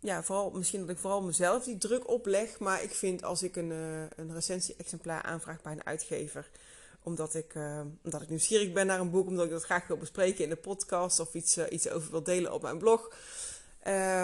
ja, 0.01 0.23
vooral, 0.23 0.51
misschien 0.51 0.81
dat 0.81 0.89
ik 0.89 0.99
vooral 0.99 1.23
mezelf 1.23 1.65
die 1.65 1.79
druk 1.79 2.09
opleg. 2.09 2.59
Maar 2.59 2.83
ik 2.83 2.91
vind 2.91 3.25
als 3.25 3.43
ik 3.43 3.57
een, 3.57 3.71
uh, 3.71 4.01
een 4.17 4.33
recensie-exemplaar 4.33 5.23
aanvraag 5.23 5.63
bij 5.63 5.73
een 5.73 5.87
uitgever. 5.87 6.51
Omdat 7.03 7.35
ik, 7.35 7.55
uh, 7.55 7.81
omdat 8.03 8.23
ik 8.23 8.29
nieuwsgierig 8.29 8.73
ben 8.73 8.87
naar 8.87 9.01
een 9.01 9.11
boek. 9.11 9.27
Omdat 9.27 9.45
ik 9.45 9.51
dat 9.51 9.65
graag 9.65 9.87
wil 9.87 9.97
bespreken 9.97 10.45
in 10.45 10.51
de 10.51 10.57
podcast. 10.57 11.21
Of 11.21 11.35
iets, 11.35 11.59
uh, 11.59 11.65
iets 11.71 11.89
over 11.89 12.11
wil 12.11 12.23
delen 12.23 12.53
op 12.53 12.63
mijn 12.63 12.79
blog. 12.79 13.15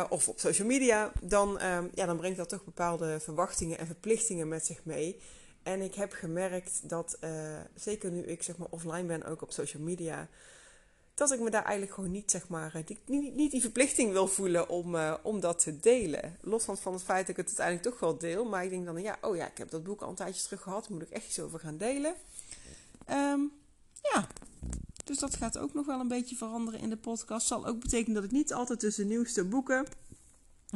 of 0.09 0.29
op 0.29 0.39
social 0.39 0.67
media. 0.67 1.13
Dan, 1.21 1.59
ehm, 1.59 1.89
ja, 1.95 2.07
dan 2.07 2.17
brengt 2.17 2.37
dat 2.37 2.49
toch 2.49 2.65
bepaalde 2.65 3.21
verwachtingen 3.21 3.79
en 3.79 3.87
verplichtingen 3.87 4.49
met 4.49 4.67
zich 4.67 4.85
mee. 4.85 5.21
En 5.63 5.81
ik 5.81 5.95
heb 5.95 6.13
gemerkt 6.13 6.89
dat, 6.89 7.19
zeker 7.75 8.11
nu 8.11 8.23
ik 8.23 8.43
zeg 8.43 8.57
maar 8.57 8.69
offline 8.71 9.05
ben, 9.05 9.25
ook 9.25 9.43
op 9.43 9.53
social 9.53 9.83
media 9.83 10.29
dat 11.29 11.39
ik 11.39 11.45
me 11.45 11.51
daar 11.51 11.65
eigenlijk 11.65 11.95
gewoon 11.95 12.11
niet, 12.11 12.31
zeg 12.31 12.49
maar, 12.49 12.75
eh, 12.75 12.87
die, 12.87 12.99
niet, 13.07 13.35
niet 13.35 13.51
die 13.51 13.61
verplichting 13.61 14.13
wil 14.13 14.27
voelen 14.27 14.69
om, 14.69 14.95
uh, 14.95 15.15
om 15.23 15.41
dat 15.41 15.59
te 15.59 15.81
delen. 15.81 16.37
Los 16.41 16.65
van, 16.65 16.93
het 16.93 17.03
feit 17.03 17.27
dat 17.27 17.29
ik 17.29 17.37
het 17.37 17.47
uiteindelijk 17.47 17.87
toch 17.87 18.01
wel 18.01 18.19
deel. 18.19 18.45
Maar 18.45 18.65
ik 18.65 18.71
denk 18.71 18.85
dan, 18.85 19.03
ja, 19.03 19.19
oh 19.21 19.37
ja, 19.37 19.47
ik 19.47 19.59
heb 19.59 19.71
dat 19.71 19.83
boek 19.83 20.01
al 20.01 20.09
een 20.09 20.15
tijdje 20.15 20.43
terug 20.43 20.63
gehad. 20.63 20.89
Moet 20.89 21.03
ik 21.03 21.11
echt 21.11 21.27
iets 21.27 21.41
over 21.41 21.59
gaan 21.59 21.77
delen. 21.77 22.15
Um, 23.11 23.53
ja, 24.13 24.27
dus 25.05 25.19
dat 25.19 25.37
gaat 25.37 25.59
ook 25.59 25.75
nog 25.75 25.87
wel 25.87 26.01
een 26.01 26.09
beetje 26.09 26.37
veranderen 26.37 26.81
in 26.81 26.89
de 26.89 26.97
podcast. 26.97 27.47
Zal 27.47 27.67
ook 27.67 27.81
betekenen 27.81 28.15
dat 28.15 28.25
ik 28.25 28.31
niet 28.31 28.53
altijd 28.53 28.81
tussen 28.81 29.07
nieuwste 29.07 29.45
boeken 29.45 29.87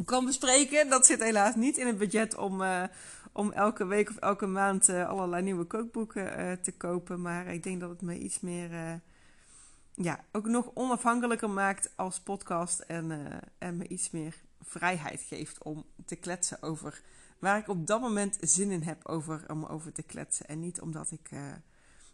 kan 0.05 0.25
bespreken. 0.25 0.89
Dat 0.89 1.07
zit 1.07 1.23
helaas 1.23 1.55
niet 1.55 1.77
in 1.77 1.87
het 1.87 1.99
budget 1.99 2.37
om, 2.37 2.61
uh, 2.61 2.83
om 3.33 3.53
elke 3.53 3.87
week 3.87 4.09
of 4.09 4.17
elke 4.17 4.47
maand 4.47 4.89
allerlei 4.89 5.43
nieuwe 5.43 5.65
kookboeken 5.65 6.59
te 6.63 6.73
kopen. 6.73 7.21
Maar 7.21 7.47
ik 7.47 7.63
denk 7.63 7.81
dat 7.81 7.91
het 7.91 8.03
me 8.03 8.19
iets 8.19 8.41
meer 8.41 9.01
ja, 9.97 10.25
ook 10.33 10.47
nog 10.47 10.71
onafhankelijker 10.75 11.51
maakt 11.51 11.91
als 11.95 12.21
podcast 12.21 12.81
en, 12.81 13.11
uh, 13.11 13.27
en 13.59 13.77
me 13.77 13.89
iets 13.89 14.11
meer 14.11 14.35
vrijheid 14.61 15.21
geeft 15.21 15.63
om 15.63 15.85
te 16.05 16.17
kletsen 16.17 16.63
over 16.63 17.03
waar 17.39 17.59
ik 17.59 17.69
op 17.69 17.87
dat 17.87 18.01
moment 18.01 18.37
zin 18.41 18.71
in 18.71 18.83
heb 18.83 19.09
over, 19.09 19.45
om 19.51 19.65
over 19.65 19.93
te 19.93 20.03
kletsen. 20.03 20.47
En 20.47 20.61
niet 20.61 20.81
omdat 20.81 21.11
ik, 21.11 21.31
uh, 21.31 21.53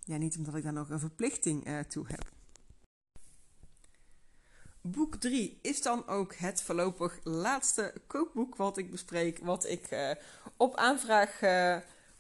ja, 0.05 0.17
niet 0.17 0.37
omdat 0.37 0.55
ik 0.55 0.63
daar 0.63 0.73
nog 0.73 0.91
een 0.91 0.99
verplichting 0.99 1.69
uh, 1.69 1.79
toe 1.79 2.05
heb. 2.09 2.31
Boek 4.81 5.17
3 5.17 5.59
is 5.63 5.83
dan 5.83 6.07
ook 6.07 6.35
het 6.35 6.63
voorlopig 6.63 7.21
laatste 7.23 7.95
kookboek 8.07 8.57
wat 8.57 8.79
ik 8.79 8.91
bespreek, 8.91 9.39
wat 9.39 9.69
ik 9.69 10.17
op 10.57 10.77
aanvraag 10.77 11.41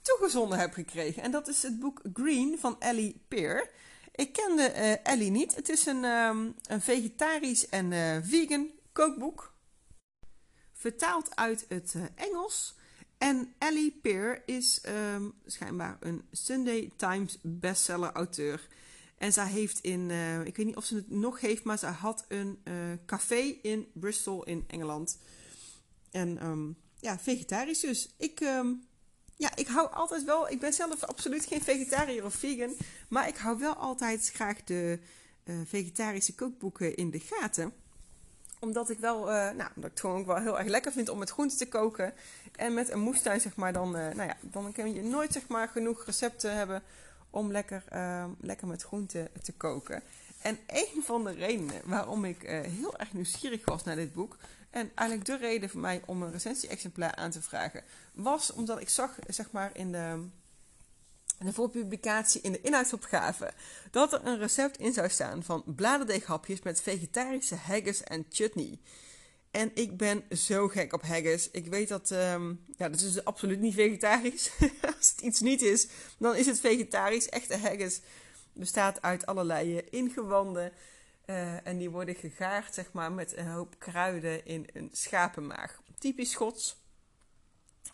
toegezonden 0.03 0.59
heb 0.59 0.72
gekregen. 0.72 1.22
En 1.22 1.31
dat 1.31 1.48
is 1.48 1.62
het 1.62 1.81
boek 1.81 2.01
Green 2.12 2.59
van 2.59 2.81
Ellie 2.81 3.25
Peer. 3.29 3.70
Ik 4.14 4.33
kende 4.33 4.72
uh, 4.77 5.12
Ellie 5.12 5.31
niet. 5.31 5.55
Het 5.55 5.68
is 5.68 5.87
een, 5.87 6.05
um, 6.05 6.55
een 6.62 6.81
vegetarisch 6.81 7.68
en 7.68 7.90
uh, 7.90 8.16
vegan 8.22 8.70
kookboek. 8.92 9.55
Vertaald 10.72 11.37
uit 11.37 11.64
het 11.68 11.94
uh, 11.96 12.05
Engels. 12.14 12.75
En 13.18 13.55
Ellie 13.59 13.98
Peer 14.03 14.42
is 14.46 14.81
um, 15.14 15.35
schijnbaar 15.46 15.96
een 16.01 16.22
Sunday 16.31 16.90
Times 16.96 17.38
bestseller 17.42 18.12
auteur. 18.12 18.68
En 19.16 19.33
zij 19.33 19.46
heeft 19.46 19.81
in, 19.81 20.11
ik 20.44 20.57
weet 20.57 20.66
niet 20.66 20.77
of 20.77 20.85
ze 20.85 20.94
het 20.94 21.11
nog 21.11 21.40
heeft, 21.40 21.64
maar 21.64 21.79
ze 21.79 21.87
had 21.87 22.25
een 22.29 22.62
café 23.07 23.59
in 23.62 23.88
Bristol 23.92 24.44
in 24.44 24.64
Engeland. 24.66 25.18
En 26.11 26.46
um, 26.46 26.77
ja, 27.01 27.18
vegetarisch 27.18 27.81
dus. 27.81 28.14
Ik 28.16 28.40
ja, 29.42 29.50
ik 29.55 29.66
hou 29.66 29.92
altijd 29.92 30.24
wel. 30.24 30.50
Ik 30.50 30.61
ben 30.61 30.72
zelf 30.72 31.05
absoluut 31.05 31.44
geen 31.44 31.62
vegetariër 31.62 32.24
of 32.24 32.35
vegan. 32.35 32.74
Maar 33.09 33.28
ik 33.28 33.37
hou 33.37 33.59
wel 33.59 33.74
altijd 33.74 34.31
graag 34.35 34.64
de 34.64 34.98
uh, 35.44 35.57
vegetarische 35.64 36.35
kookboeken 36.35 36.96
in 36.96 37.11
de 37.11 37.20
gaten 37.20 37.72
omdat 38.61 38.90
ik 38.90 38.98
wel, 38.98 39.28
uh, 39.28 39.35
nou, 39.35 39.57
dat 39.57 39.76
ik 39.76 39.83
het 39.83 40.00
gewoon 40.00 40.18
ook 40.18 40.26
wel 40.26 40.37
heel 40.37 40.59
erg 40.59 40.68
lekker 40.68 40.92
vind 40.92 41.09
om 41.09 41.18
met 41.18 41.31
groenten 41.31 41.59
te 41.59 41.68
koken. 41.68 42.14
En 42.57 42.74
met 42.74 42.90
een 42.90 43.00
moestuin, 43.00 43.40
zeg 43.40 43.57
maar, 43.57 43.72
dan, 43.72 43.96
uh, 43.96 44.09
nou 44.09 44.28
ja, 44.28 44.37
dan 44.40 44.72
kun 44.72 44.94
je 44.94 45.02
nooit, 45.02 45.33
zeg 45.33 45.48
maar, 45.48 45.68
genoeg 45.68 46.05
recepten 46.05 46.57
hebben 46.57 46.83
om 47.31 47.52
lekker, 47.52 47.85
lekker 48.40 48.66
met 48.66 48.83
groenten 48.83 49.28
te 49.42 49.52
koken. 49.52 50.02
En 50.42 50.59
een 50.66 51.02
van 51.02 51.24
de 51.24 51.33
redenen 51.33 51.81
waarom 51.85 52.24
ik 52.24 52.42
heel 52.78 52.98
erg 52.98 53.12
nieuwsgierig 53.12 53.64
was 53.64 53.85
naar 53.85 53.96
dit 53.96 54.12
boek, 54.12 54.37
en 54.72 54.90
eigenlijk 54.94 55.28
de 55.28 55.37
reden 55.37 55.70
voor 55.70 55.80
mij 55.80 56.02
om 56.06 56.22
een 56.22 56.32
recensie-exemplaar 56.32 57.14
aan 57.14 57.30
te 57.30 57.42
vragen, 57.42 57.85
was 58.12 58.52
omdat 58.52 58.80
ik 58.80 58.88
zag, 58.88 59.18
zeg 59.28 59.50
maar, 59.50 59.70
in 59.74 59.92
de, 59.92 60.26
in 61.38 61.46
de 61.46 61.52
voorpublicatie 61.52 62.40
in 62.40 62.52
de 62.52 62.61
inhoudsopgave 62.61 63.52
dat 63.90 64.12
er 64.12 64.26
een 64.26 64.38
recept 64.38 64.78
in 64.78 64.92
zou 64.92 65.08
staan 65.08 65.42
van 65.42 65.62
bladerdeeghapjes 65.66 66.62
met 66.62 66.82
vegetarische 66.82 67.54
haggis 67.54 68.02
en 68.04 68.26
chutney. 68.30 68.78
En 69.50 69.70
ik 69.74 69.96
ben 69.96 70.24
zo 70.37 70.68
gek 70.68 70.92
op 70.92 71.02
haggis. 71.02 71.50
Ik 71.50 71.66
weet 71.66 71.88
dat, 71.88 72.11
um, 72.11 72.64
ja, 72.76 72.88
dat 72.88 73.00
is 73.00 73.24
absoluut 73.24 73.61
niet 73.61 73.74
vegetarisch. 73.74 74.50
Als 74.96 75.11
het 75.11 75.20
iets 75.20 75.40
niet 75.40 75.62
is, 75.62 75.88
dan 76.18 76.37
is 76.37 76.46
het 76.46 76.61
vegetarisch. 76.61 77.28
Echte 77.28 77.56
haggis 77.56 78.00
bestaat 78.52 79.02
uit 79.02 79.26
allerlei 79.26 79.82
ingewanden. 79.90 80.72
Uh, 81.32 81.66
en 81.66 81.78
die 81.78 81.90
worden 81.90 82.14
gegaard, 82.14 82.74
zeg 82.74 82.92
maar, 82.92 83.12
met 83.12 83.36
een 83.36 83.46
hoop 83.46 83.74
kruiden 83.78 84.46
in 84.46 84.68
een 84.72 84.88
schapenmaag. 84.92 85.80
Typisch 85.98 86.30
Schots. 86.30 86.76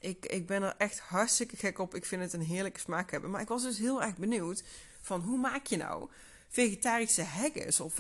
Ik, 0.01 0.27
ik 0.27 0.47
ben 0.47 0.63
er 0.63 0.75
echt 0.79 1.01
hartstikke 1.01 1.57
gek 1.57 1.79
op. 1.79 1.95
Ik 1.95 2.05
vind 2.05 2.23
het 2.23 2.33
een 2.33 2.43
heerlijke 2.43 2.81
smaak 2.81 3.11
hebben. 3.11 3.31
Maar 3.31 3.41
ik 3.41 3.49
was 3.49 3.63
dus 3.63 3.79
heel 3.79 4.03
erg 4.03 4.17
benieuwd 4.17 4.65
van 5.01 5.21
hoe 5.21 5.39
maak 5.39 5.67
je 5.67 5.77
nou 5.77 6.11
vegetarische 6.49 7.23
haggis? 7.23 7.81
Of 7.81 7.97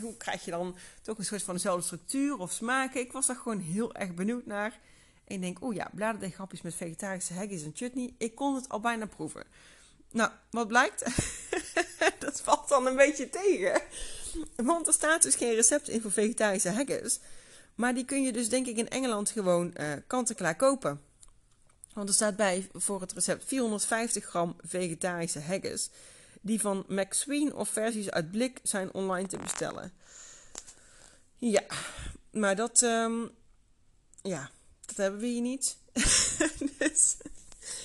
hoe 0.00 0.16
krijg 0.16 0.44
je 0.44 0.50
dan 0.50 0.76
toch 1.02 1.18
een 1.18 1.24
soort 1.24 1.42
van 1.42 1.54
dezelfde 1.54 1.84
structuur 1.84 2.38
of 2.38 2.52
smaken? 2.52 3.00
Ik 3.00 3.12
was 3.12 3.26
daar 3.26 3.36
gewoon 3.36 3.60
heel 3.60 3.94
erg 3.94 4.14
benieuwd 4.14 4.46
naar. 4.46 4.78
En 5.24 5.34
ik 5.34 5.40
denk, 5.40 5.62
oh 5.62 5.74
ja, 5.74 5.90
bladerdeeghapjes 5.94 6.62
met 6.62 6.74
vegetarische 6.74 7.34
haggis 7.34 7.62
en 7.62 7.72
chutney. 7.74 8.14
Ik 8.18 8.34
kon 8.34 8.54
het 8.54 8.68
al 8.68 8.80
bijna 8.80 9.06
proeven. 9.06 9.44
Nou, 10.10 10.30
wat 10.50 10.68
blijkt? 10.68 11.04
dat 12.18 12.40
valt 12.40 12.68
dan 12.68 12.86
een 12.86 12.96
beetje 12.96 13.28
tegen. 13.28 13.82
Want 14.56 14.86
er 14.86 14.92
staat 14.92 15.22
dus 15.22 15.34
geen 15.34 15.54
recept 15.54 15.88
in 15.88 16.00
voor 16.00 16.12
vegetarische 16.12 16.70
haggis. 16.70 17.18
Maar 17.74 17.94
die 17.94 18.04
kun 18.04 18.22
je 18.22 18.32
dus 18.32 18.48
denk 18.48 18.66
ik 18.66 18.76
in 18.76 18.88
Engeland 18.88 19.30
gewoon 19.30 19.74
uh, 19.80 19.92
kant-en-klaar 20.06 20.56
kopen. 20.56 21.00
Want 21.92 22.08
er 22.08 22.14
staat 22.14 22.36
bij 22.36 22.68
voor 22.72 23.00
het 23.00 23.12
recept 23.12 23.44
450 23.44 24.24
gram 24.24 24.56
vegetarische 24.60 25.40
haggis. 25.40 25.90
Die 26.40 26.60
van 26.60 26.84
McSween 26.88 27.54
of 27.54 27.68
versies 27.68 28.10
uit 28.10 28.30
blik 28.30 28.60
zijn 28.62 28.94
online 28.94 29.28
te 29.28 29.36
bestellen. 29.36 29.92
Ja, 31.36 31.62
maar 32.30 32.56
dat, 32.56 32.82
um, 32.82 33.30
ja, 34.22 34.50
dat 34.86 34.96
hebben 34.96 35.20
we 35.20 35.26
hier 35.26 35.40
niet. 35.40 35.76
dus, 36.78 37.16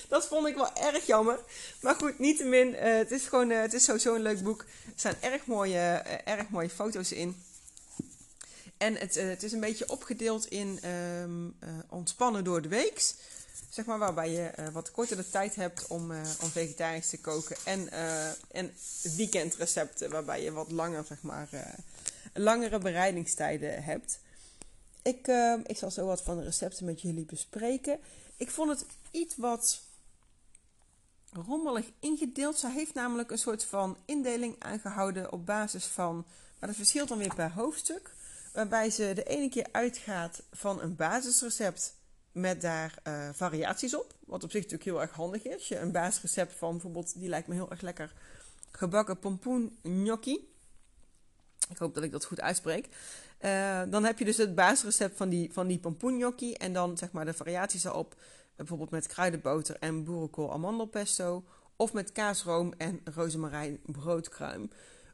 dat 0.08 0.26
vond 0.26 0.46
ik 0.46 0.54
wel 0.54 0.76
erg 0.76 1.06
jammer. 1.06 1.38
Maar 1.80 1.94
goed, 1.94 2.18
niettemin, 2.18 2.68
uh, 2.68 2.80
het 2.82 3.10
is 3.10 3.26
gewoon, 3.26 3.50
uh, 3.50 3.60
het 3.60 3.72
is 3.72 3.84
sowieso 3.84 4.14
een 4.14 4.22
leuk 4.22 4.42
boek. 4.42 4.60
Er 4.60 4.92
staan 4.94 5.14
erg 5.20 5.46
mooie, 5.46 6.02
uh, 6.06 6.32
erg 6.32 6.48
mooie 6.48 6.70
foto's 6.70 7.12
in. 7.12 7.42
En 8.76 8.94
het, 8.94 9.14
het 9.14 9.42
is 9.42 9.52
een 9.52 9.60
beetje 9.60 9.88
opgedeeld 9.88 10.46
in 10.46 10.80
um, 10.90 11.56
ontspannen 11.88 12.44
door 12.44 12.62
de 12.62 12.68
weeks. 12.68 13.14
Zeg 13.70 13.84
maar 13.84 13.98
waarbij 13.98 14.30
je 14.30 14.50
wat 14.72 14.90
korter 14.90 15.16
de 15.16 15.30
tijd 15.30 15.54
hebt 15.54 15.86
om, 15.86 16.10
om 16.40 16.48
vegetarisch 16.50 17.08
te 17.08 17.20
koken. 17.20 17.56
En, 17.64 17.90
en 18.50 18.74
weekendrecepten 19.16 20.10
waarbij 20.10 20.42
je 20.42 20.52
wat 20.52 20.70
langer, 20.70 21.04
zeg 21.04 21.22
maar, 21.22 21.48
langere 22.34 22.78
bereidingstijden 22.78 23.82
hebt. 23.82 24.18
Ik, 25.02 25.28
ik 25.66 25.76
zal 25.76 25.90
zo 25.90 26.06
wat 26.06 26.22
van 26.22 26.38
de 26.38 26.44
recepten 26.44 26.84
met 26.84 27.00
jullie 27.00 27.24
bespreken. 27.24 27.98
Ik 28.36 28.50
vond 28.50 28.70
het 28.70 28.84
iets 29.10 29.36
wat 29.36 29.80
rommelig 31.36 31.90
ingedeeld. 32.00 32.58
Ze 32.58 32.70
heeft 32.70 32.94
namelijk 32.94 33.30
een 33.30 33.38
soort 33.38 33.64
van 33.64 33.96
indeling 34.04 34.56
aangehouden 34.58 35.32
op 35.32 35.46
basis 35.46 35.84
van. 35.84 36.14
Maar 36.58 36.68
dat 36.68 36.78
verschilt 36.78 37.08
dan 37.08 37.18
weer 37.18 37.34
per 37.34 37.52
hoofdstuk. 37.52 38.14
Waarbij 38.52 38.90
ze 38.90 39.12
de 39.14 39.24
ene 39.24 39.48
keer 39.48 39.66
uitgaat 39.72 40.42
van 40.52 40.80
een 40.80 40.96
basisrecept 40.96 41.94
met 42.32 42.60
daar 42.60 42.98
uh, 43.08 43.28
variaties 43.32 43.96
op. 43.96 44.14
Wat 44.26 44.44
op 44.44 44.50
zich 44.50 44.62
natuurlijk 44.62 44.90
heel 44.90 45.00
erg 45.00 45.10
handig 45.10 45.44
is. 45.44 45.68
Je 45.68 45.78
een 45.78 45.92
basisrecept 45.92 46.54
van 46.54 46.70
bijvoorbeeld, 46.72 47.18
die 47.18 47.28
lijkt 47.28 47.48
me 47.48 47.54
heel 47.54 47.70
erg 47.70 47.80
lekker, 47.80 48.12
gebakken 48.70 49.18
pompoen 49.18 49.78
gnocchi. 49.82 50.54
Ik 51.68 51.78
hoop 51.78 51.94
dat 51.94 52.04
ik 52.04 52.12
dat 52.12 52.24
goed 52.24 52.40
uitspreek. 52.40 52.88
Uh, 53.40 53.82
dan 53.88 54.04
heb 54.04 54.18
je 54.18 54.24
dus 54.24 54.36
het 54.36 54.54
basisrecept 54.54 55.16
van 55.16 55.28
die, 55.28 55.52
van 55.52 55.66
die. 55.66 56.58
En 56.58 56.72
dan 56.72 56.96
zeg 56.96 57.12
maar 57.12 57.24
de 57.24 57.34
variaties 57.34 57.84
erop. 57.84 58.14
Bijvoorbeeld 58.56 58.90
met 58.90 59.06
kruidenboter 59.06 59.76
en 59.78 60.04
boerenkool 60.04 60.52
amandelpesto. 60.52 61.44
Of 61.76 61.92
met 61.92 62.12
kaasroom 62.12 62.72
en 62.76 63.00
rozemarijn 63.04 63.80
broodkruim. 63.84 64.70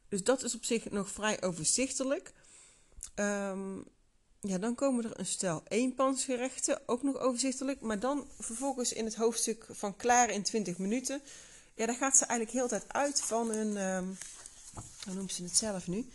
Dus 0.09 0.24
dat 0.24 0.42
is 0.42 0.55
op 0.55 0.64
zich 0.64 0.90
nog 0.90 1.11
vrij 1.11 1.42
overzichtelijk. 1.42 2.33
Um, 3.14 3.85
ja, 4.40 4.59
dan 4.59 4.74
komen 4.74 5.05
er 5.05 5.18
een 5.18 5.26
stel 5.26 5.62
eenpansgerechten, 5.68 6.81
ook 6.87 7.02
nog 7.02 7.18
overzichtelijk. 7.18 7.81
Maar 7.81 7.98
dan 7.98 8.28
vervolgens 8.38 8.92
in 8.92 9.05
het 9.05 9.14
hoofdstuk 9.14 9.66
van 9.70 9.96
klaar 9.96 10.31
in 10.31 10.42
20 10.42 10.78
minuten. 10.78 11.22
Ja, 11.74 11.87
daar 11.87 11.94
gaat 11.94 12.16
ze 12.16 12.24
eigenlijk 12.26 12.59
heel 12.59 12.68
tijd 12.68 12.92
uit 12.92 13.20
van 13.20 13.50
een, 13.50 13.76
um, 13.76 14.16
hoe 15.05 15.14
noemt 15.14 15.33
ze 15.33 15.42
het 15.42 15.57
zelf 15.57 15.87
nu? 15.88 16.07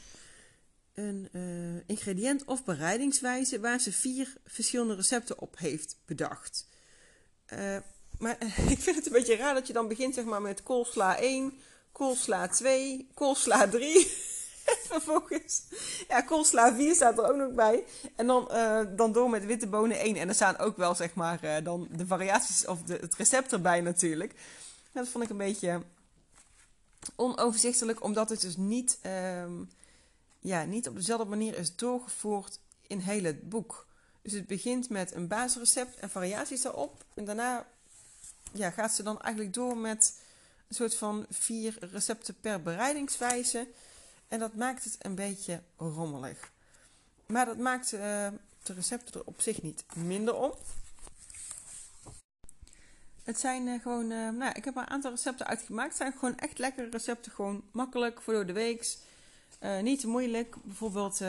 Een 0.93 1.29
uh, 1.31 1.81
ingrediënt 1.85 2.45
of 2.45 2.63
bereidingswijze 2.63 3.59
waar 3.59 3.79
ze 3.79 3.91
vier 3.91 4.33
verschillende 4.45 4.95
recepten 4.95 5.39
op 5.39 5.57
heeft 5.57 5.95
bedacht. 6.05 6.67
Uh, 7.53 7.77
maar 8.19 8.37
ik 8.73 8.79
vind 8.79 8.95
het 8.95 9.05
een 9.05 9.11
beetje 9.11 9.35
raar 9.35 9.53
dat 9.53 9.67
je 9.67 9.73
dan 9.73 9.87
begint 9.87 10.13
zeg 10.13 10.25
maar 10.25 10.41
met 10.41 10.63
koolsla 10.63 11.17
1, 11.17 11.53
koolsla 11.91 12.47
2, 12.47 13.07
koolsla 13.13 13.67
3. 13.67 14.11
vervolgens, 14.89 15.63
ja, 16.07 16.21
koolsla 16.21 16.75
4 16.75 16.95
staat 16.95 17.17
er 17.17 17.29
ook 17.29 17.35
nog 17.35 17.51
bij. 17.51 17.83
En 18.15 18.27
dan, 18.27 18.47
uh, 18.51 18.81
dan 18.95 19.11
door 19.11 19.29
met 19.29 19.45
witte 19.45 19.67
bonen 19.67 19.99
1. 19.99 20.15
En 20.15 20.27
er 20.27 20.35
staan 20.35 20.57
ook 20.57 20.77
wel, 20.77 20.95
zeg 20.95 21.13
maar, 21.13 21.39
uh, 21.43 21.55
dan 21.63 21.87
de 21.91 22.07
variaties 22.07 22.65
of 22.65 22.81
de, 22.81 22.97
het 23.01 23.15
recept 23.15 23.53
erbij 23.53 23.81
natuurlijk. 23.81 24.33
dat 24.91 25.07
vond 25.07 25.23
ik 25.23 25.29
een 25.29 25.37
beetje 25.37 25.81
onoverzichtelijk, 27.15 28.03
omdat 28.03 28.29
het 28.29 28.41
dus 28.41 28.57
niet, 28.57 28.99
um, 29.41 29.69
ja, 30.39 30.63
niet 30.63 30.87
op 30.87 30.95
dezelfde 30.95 31.25
manier 31.25 31.57
is 31.57 31.75
doorgevoerd 31.75 32.59
in 32.87 32.99
heel 32.99 33.23
het 33.23 33.49
boek. 33.49 33.86
Dus 34.27 34.35
het 34.35 34.47
begint 34.47 34.89
met 34.89 35.13
een 35.13 35.27
basisrecept 35.27 35.99
en 35.99 36.09
variaties 36.09 36.61
daarop. 36.61 37.05
En 37.13 37.25
daarna 37.25 37.65
ja, 38.53 38.69
gaat 38.69 38.93
ze 38.93 39.03
dan 39.03 39.21
eigenlijk 39.21 39.53
door 39.53 39.77
met 39.77 40.19
een 40.67 40.75
soort 40.75 40.95
van 40.95 41.25
vier 41.29 41.77
recepten 41.91 42.39
per 42.39 42.61
bereidingswijze. 42.61 43.67
En 44.27 44.39
dat 44.39 44.55
maakt 44.55 44.83
het 44.83 44.95
een 44.99 45.15
beetje 45.15 45.61
rommelig. 45.77 46.51
Maar 47.25 47.45
dat 47.45 47.57
maakt 47.57 47.93
uh, 47.93 47.99
de 48.63 48.73
recepten 48.73 49.13
er 49.13 49.27
op 49.27 49.41
zich 49.41 49.61
niet 49.61 49.85
minder 49.95 50.35
om. 50.35 50.53
Het 53.23 53.39
zijn 53.39 53.67
uh, 53.67 53.81
gewoon, 53.81 54.11
uh, 54.11 54.29
nou, 54.29 54.51
ik 54.53 54.65
heb 54.65 54.75
een 54.75 54.89
aantal 54.89 55.11
recepten 55.11 55.47
uitgemaakt. 55.47 55.87
Het 55.87 55.97
zijn 55.97 56.13
gewoon 56.13 56.37
echt 56.37 56.57
lekkere 56.57 56.89
recepten. 56.89 57.31
Gewoon 57.31 57.63
makkelijk 57.71 58.21
voor 58.21 58.33
door 58.33 58.45
de 58.45 58.53
weeks. 58.53 58.97
Niet 59.81 59.99
te 59.99 60.07
moeilijk. 60.07 60.55
Bijvoorbeeld 60.63 61.21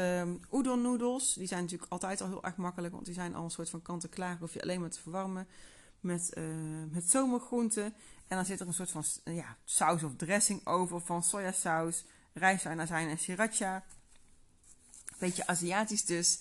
udon 0.53 0.83
noedels. 0.83 1.35
Die 1.35 1.47
zijn 1.47 1.62
natuurlijk 1.62 1.93
altijd 1.93 2.21
al 2.21 2.29
heel 2.29 2.45
erg 2.45 2.57
makkelijk. 2.57 2.93
Want 2.95 3.05
die 3.05 3.14
zijn 3.14 3.35
al 3.35 3.45
een 3.45 3.51
soort 3.51 3.71
van 3.71 3.83
kant-en-klaar. 3.83 4.38
Hoef 4.38 4.53
je 4.53 4.62
alleen 4.62 4.81
maar 4.81 4.91
te 4.91 5.01
verwarmen. 5.01 5.47
Met, 6.01 6.37
met 6.91 7.11
zomergroenten. 7.11 7.85
En 8.29 8.37
dan 8.37 8.45
zit 8.45 8.61
er 8.61 8.67
een 8.67 8.75
soort 8.75 8.91
van 8.91 9.05
ja, 9.25 9.57
saus 9.64 10.03
of 10.03 10.17
dressing 10.17 10.67
over. 10.67 11.01
Van 11.01 11.23
sojasaus 11.23 12.05
rijstwijn, 12.33 12.81
en 12.88 13.19
sriracha. 13.19 13.85
Beetje 15.19 15.47
Aziatisch 15.47 16.05
dus. 16.05 16.41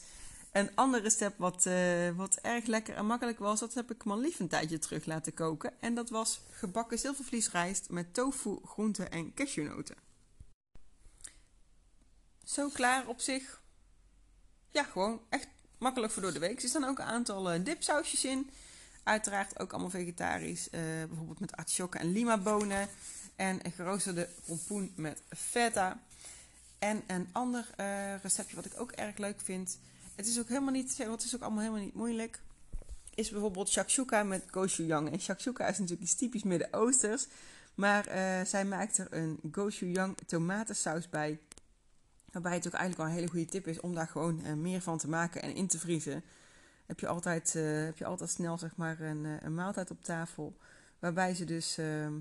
Een 0.52 0.76
ander 0.76 1.02
recept 1.02 1.38
wat, 1.38 1.66
uh, 1.66 2.10
wat 2.16 2.36
erg 2.36 2.66
lekker 2.66 2.96
en 2.96 3.06
makkelijk 3.06 3.40
was, 3.40 3.60
dat 3.60 3.74
heb 3.74 3.92
ik 3.92 4.06
mijn 4.06 4.20
lief 4.20 4.40
een 4.40 4.48
tijdje 4.48 4.80
terug 4.80 5.06
laten 5.06 5.34
koken. 5.34 5.74
En 5.80 5.96
dat 5.96 6.10
was 6.10 6.42
gebakken 6.52 7.00
zilvervliesrijst 7.00 7.90
met 7.90 8.14
tofu, 8.14 8.58
groenten 8.66 9.12
en 9.12 9.34
cashewnoten. 9.34 10.07
Zo 12.48 12.70
klaar 12.70 13.08
op 13.08 13.20
zich. 13.20 13.62
Ja, 14.70 14.84
gewoon 14.84 15.22
echt 15.30 15.48
makkelijk 15.78 16.14
voor 16.14 16.22
door 16.22 16.34
de 16.34 16.40
week. 16.40 16.62
Er 16.62 16.70
staan 16.70 16.84
ook 16.84 17.00
een 17.00 17.06
aantal 17.06 17.54
uh, 17.54 17.64
dipsausjes 17.64 18.26
in. 18.26 18.50
Uiteraard 19.04 19.60
ook 19.60 19.72
allemaal 19.72 19.90
vegetarisch. 19.90 20.68
Uh, 20.72 20.82
bijvoorbeeld 21.08 21.40
met 21.40 21.56
artichokken 21.56 22.00
en 22.00 22.12
lima 22.12 22.38
bonen. 22.38 22.90
En 23.36 23.60
een 23.66 23.72
geroosterde 23.72 24.30
pompoen 24.46 24.94
met 24.96 25.22
feta. 25.30 26.00
En 26.80 27.04
een 27.08 27.30
ander 27.32 27.70
uh, 27.80 28.16
receptje 28.22 28.56
wat 28.56 28.66
ik 28.66 28.80
ook 28.80 28.92
erg 28.92 29.18
leuk 29.18 29.42
vind. 29.42 29.78
Het 30.16 30.28
is 30.28 30.40
ook 30.40 30.48
helemaal 30.48 30.74
niet, 30.74 31.00
is 31.00 31.36
ook 31.36 31.42
allemaal 31.42 31.62
helemaal 31.62 31.84
niet 31.84 31.96
moeilijk. 31.96 32.40
is 33.16 33.30
bijvoorbeeld 33.30 33.70
shakshuka 33.70 34.24
met 34.24 34.44
gochujang. 34.52 35.12
En 35.12 35.20
shakshuka 35.20 35.68
is 35.68 35.78
natuurlijk 35.78 36.02
iets 36.02 36.16
typisch 36.16 36.44
Midden-Oosters. 36.44 37.28
Maar 37.76 38.04
zij 38.46 38.66
maakt 38.66 38.98
er 38.98 39.08
een 39.10 39.40
gochujang 39.52 40.18
tomatensaus 40.28 41.10
bij. 41.10 41.40
Waarbij 42.38 42.58
het 42.58 42.68
ook 42.68 42.74
eigenlijk 42.74 43.02
wel 43.02 43.06
een 43.06 43.20
hele 43.22 43.32
goede 43.32 43.52
tip 43.52 43.68
is 43.68 43.80
om 43.80 43.96
daar 43.96 44.08
gewoon 44.08 44.42
uh, 44.46 44.54
meer 44.54 44.82
van 44.82 44.98
te 44.98 45.10
maken 45.10 45.42
en 45.42 45.56
in 45.56 45.68
te 45.68 45.80
vriezen. 45.80 46.24
Heb 46.86 47.00
je 47.00 47.08
altijd, 47.08 47.54
uh, 47.56 47.84
heb 47.84 47.98
je 47.98 48.06
altijd 48.06 48.30
snel 48.30 48.58
zeg 48.58 48.76
maar, 48.76 49.02
een, 49.02 49.46
een 49.46 49.54
maaltijd 49.54 49.92
op 49.92 50.04
tafel. 50.04 50.58
Waarbij 51.00 51.36
ze 51.36 51.46
dus, 51.46 51.78
ehm, 51.78 52.14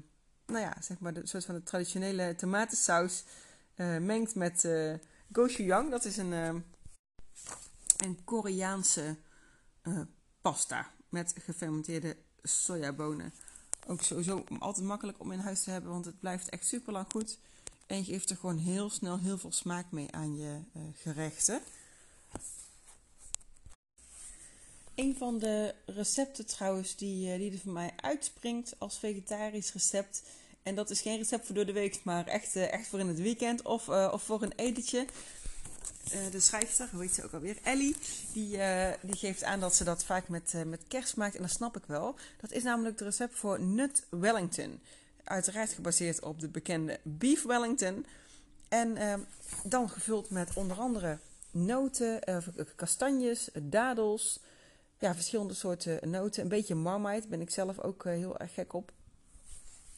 nou 0.46 0.60
ja, 0.60 0.76
zeg 0.80 0.98
maar, 0.98 1.14
de 1.14 1.26
soort 1.26 1.44
van 1.44 1.54
de 1.54 1.62
traditionele 1.62 2.34
tomatensaus 2.34 3.24
mengt 4.00 4.34
met 4.34 4.68
gochujang. 5.32 5.90
Dat 5.90 6.04
is 6.04 6.16
een, 6.16 6.32
ehm, 6.32 6.60
een 7.96 8.24
Koreaanse 8.24 9.16
pasta 10.40 10.90
met 11.08 11.34
gefermenteerde 11.38 12.16
sojabonen. 12.42 13.32
Ook 13.86 14.02
sowieso 14.02 14.44
altijd 14.58 14.86
makkelijk 14.86 15.20
om 15.20 15.32
in 15.32 15.38
huis 15.38 15.62
te 15.62 15.70
hebben, 15.70 15.90
want 15.90 16.04
het 16.04 16.20
blijft 16.20 16.48
echt 16.48 16.66
super 16.66 16.92
lang 16.92 17.06
goed. 17.10 17.38
En 17.86 17.96
je 17.96 18.04
geeft 18.04 18.30
er 18.30 18.36
gewoon 18.36 18.58
heel 18.58 18.90
snel 18.90 19.18
heel 19.18 19.38
veel 19.38 19.52
smaak 19.52 19.90
mee 19.90 20.12
aan 20.12 20.36
je 20.36 20.60
uh, 20.76 20.82
gerechten. 20.96 21.60
Een 24.94 25.16
van 25.16 25.38
de 25.38 25.74
recepten 25.86 26.46
trouwens 26.46 26.96
die, 26.96 27.32
uh, 27.32 27.38
die 27.38 27.52
er 27.52 27.58
voor 27.58 27.72
mij 27.72 27.92
uitspringt 27.96 28.74
als 28.78 28.98
vegetarisch 28.98 29.72
recept. 29.72 30.22
En 30.62 30.74
dat 30.74 30.90
is 30.90 31.00
geen 31.00 31.16
recept 31.16 31.46
voor 31.46 31.54
door 31.54 31.66
de 31.66 31.72
week, 31.72 32.00
maar 32.04 32.26
echt, 32.26 32.56
uh, 32.56 32.72
echt 32.72 32.86
voor 32.88 32.98
in 32.98 33.08
het 33.08 33.20
weekend 33.20 33.62
of, 33.62 33.88
of 33.88 34.22
voor 34.22 34.42
een 34.42 34.52
etentje. 34.56 35.06
De 36.30 36.40
schrijfster, 36.40 36.88
hoe 36.92 37.02
heet 37.02 37.14
ze 37.14 37.24
ook 37.24 37.32
alweer? 37.32 37.58
Ellie, 37.62 37.96
die, 38.32 38.58
die 39.02 39.16
geeft 39.16 39.44
aan 39.44 39.60
dat 39.60 39.74
ze 39.74 39.84
dat 39.84 40.04
vaak 40.04 40.28
met, 40.28 40.52
met 40.66 40.80
kerst 40.88 41.16
maakt. 41.16 41.34
En 41.34 41.42
dat 41.42 41.50
snap 41.50 41.76
ik 41.76 41.84
wel. 41.86 42.14
Dat 42.40 42.52
is 42.52 42.62
namelijk 42.62 42.98
het 42.98 43.08
recept 43.08 43.38
voor 43.38 43.60
Nut 43.60 44.06
Wellington. 44.10 44.80
Uiteraard 45.26 45.72
gebaseerd 45.72 46.20
op 46.20 46.40
de 46.40 46.48
bekende 46.48 47.00
Beef 47.02 47.42
Wellington. 47.42 48.06
En 48.68 48.96
ehm, 48.96 49.20
dan 49.64 49.90
gevuld 49.90 50.30
met 50.30 50.50
onder 50.54 50.76
andere 50.78 51.18
noten, 51.50 52.20
kastanjes, 52.76 53.48
dadels. 53.62 54.40
Ja, 54.98 55.14
verschillende 55.14 55.54
soorten 55.54 56.10
noten. 56.10 56.42
Een 56.42 56.48
beetje 56.48 56.74
marmite, 56.74 57.28
ben 57.28 57.40
ik 57.40 57.50
zelf 57.50 57.80
ook 57.80 58.04
heel 58.04 58.38
erg 58.38 58.54
gek 58.54 58.72
op. 58.72 58.92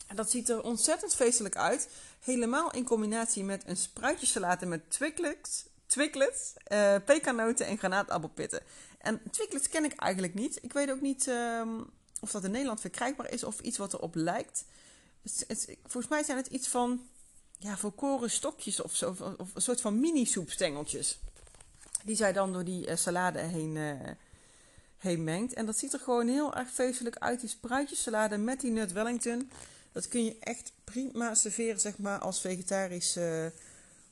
En 0.06 0.16
dat 0.16 0.30
ziet 0.30 0.48
er 0.48 0.62
ontzettend 0.62 1.14
feestelijk 1.14 1.56
uit. 1.56 1.88
Helemaal 2.20 2.72
in 2.72 2.84
combinatie 2.84 3.44
met 3.44 3.62
een 3.66 3.76
spruitjesalade 3.76 4.66
met 4.66 4.90
Twix, 4.90 5.64
Twiglets, 5.86 6.54
uh, 6.72 6.94
pekanoten 7.04 7.66
en 7.66 7.78
granaatappelpitten. 7.78 8.60
En 8.98 9.20
Twiglets 9.30 9.68
ken 9.68 9.84
ik 9.84 9.92
eigenlijk 9.92 10.34
niet. 10.34 10.58
Ik 10.62 10.72
weet 10.72 10.90
ook 10.90 11.00
niet 11.00 11.26
um, 11.26 11.90
of 12.20 12.30
dat 12.30 12.44
in 12.44 12.50
Nederland 12.50 12.80
verkrijgbaar 12.80 13.32
is 13.32 13.44
of 13.44 13.60
iets 13.60 13.78
wat 13.78 13.92
erop 13.92 14.14
lijkt. 14.14 14.64
Het, 15.22 15.44
het, 15.46 15.76
volgens 15.82 16.08
mij 16.08 16.22
zijn 16.22 16.36
het 16.36 16.46
iets 16.46 16.68
van 16.68 17.08
ja, 17.58 17.76
volkoren 17.76 18.30
stokjes 18.30 18.80
of 18.80 18.94
zo. 18.96 19.10
Of, 19.10 19.54
een 19.54 19.62
soort 19.62 19.80
van 19.80 20.00
mini-soepstengeltjes. 20.00 21.18
Die 22.04 22.16
zij 22.16 22.32
dan 22.32 22.52
door 22.52 22.64
die 22.64 22.88
uh, 22.88 22.96
salade 22.96 23.38
heen, 23.38 23.76
uh, 23.76 23.92
heen 24.98 25.24
mengt. 25.24 25.52
En 25.52 25.66
dat 25.66 25.78
ziet 25.78 25.92
er 25.92 26.00
gewoon 26.00 26.28
heel 26.28 26.54
erg 26.54 26.70
feestelijk 26.70 27.16
uit. 27.16 27.40
Die 27.40 27.48
spruitjessalade 27.48 28.36
met 28.36 28.60
die 28.60 28.70
nut 28.70 28.92
Wellington. 28.92 29.50
Dat 29.92 30.08
kun 30.08 30.24
je 30.24 30.36
echt 30.40 30.72
prima 30.84 31.34
serveren, 31.34 31.80
zeg 31.80 31.98
maar, 31.98 32.18
als 32.18 32.40
vegetarisch 32.40 33.18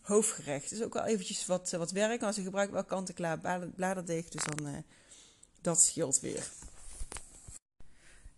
hoofdgerecht. 0.00 0.72
is 0.72 0.82
ook 0.82 0.94
wel 0.94 1.04
eventjes 1.04 1.46
wat, 1.46 1.70
wat 1.70 1.90
werk. 1.90 2.22
Als 2.22 2.36
je 2.36 2.42
gebruikt 2.42 2.72
wel 2.72 2.84
kant-en-klaar 2.84 3.38
bladerdeeg, 3.74 4.28
dus 4.28 4.44
dan 4.44 4.84
dat 5.60 5.82
scheelt 5.82 6.20
weer. 6.20 6.50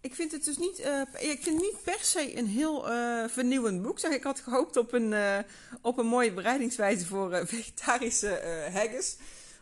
Ik 0.00 0.14
vind 0.14 0.32
het 0.32 0.44
dus 0.44 0.58
niet, 0.58 0.80
uh, 0.80 1.30
ik 1.30 1.42
vind 1.42 1.60
niet 1.60 1.82
per 1.84 1.98
se 2.00 2.38
een 2.38 2.46
heel 2.46 2.90
uh, 2.90 3.28
vernieuwend 3.28 3.82
boek. 3.82 3.98
Zeg, 3.98 4.12
ik 4.12 4.22
had 4.22 4.40
gehoopt 4.40 4.76
op 4.76 4.92
een, 4.92 5.12
uh, 5.12 5.38
op 5.80 5.98
een 5.98 6.06
mooie 6.06 6.32
bereidingswijze 6.32 7.06
voor 7.06 7.36
vegetarische 7.46 8.68
haggis. 8.72 9.16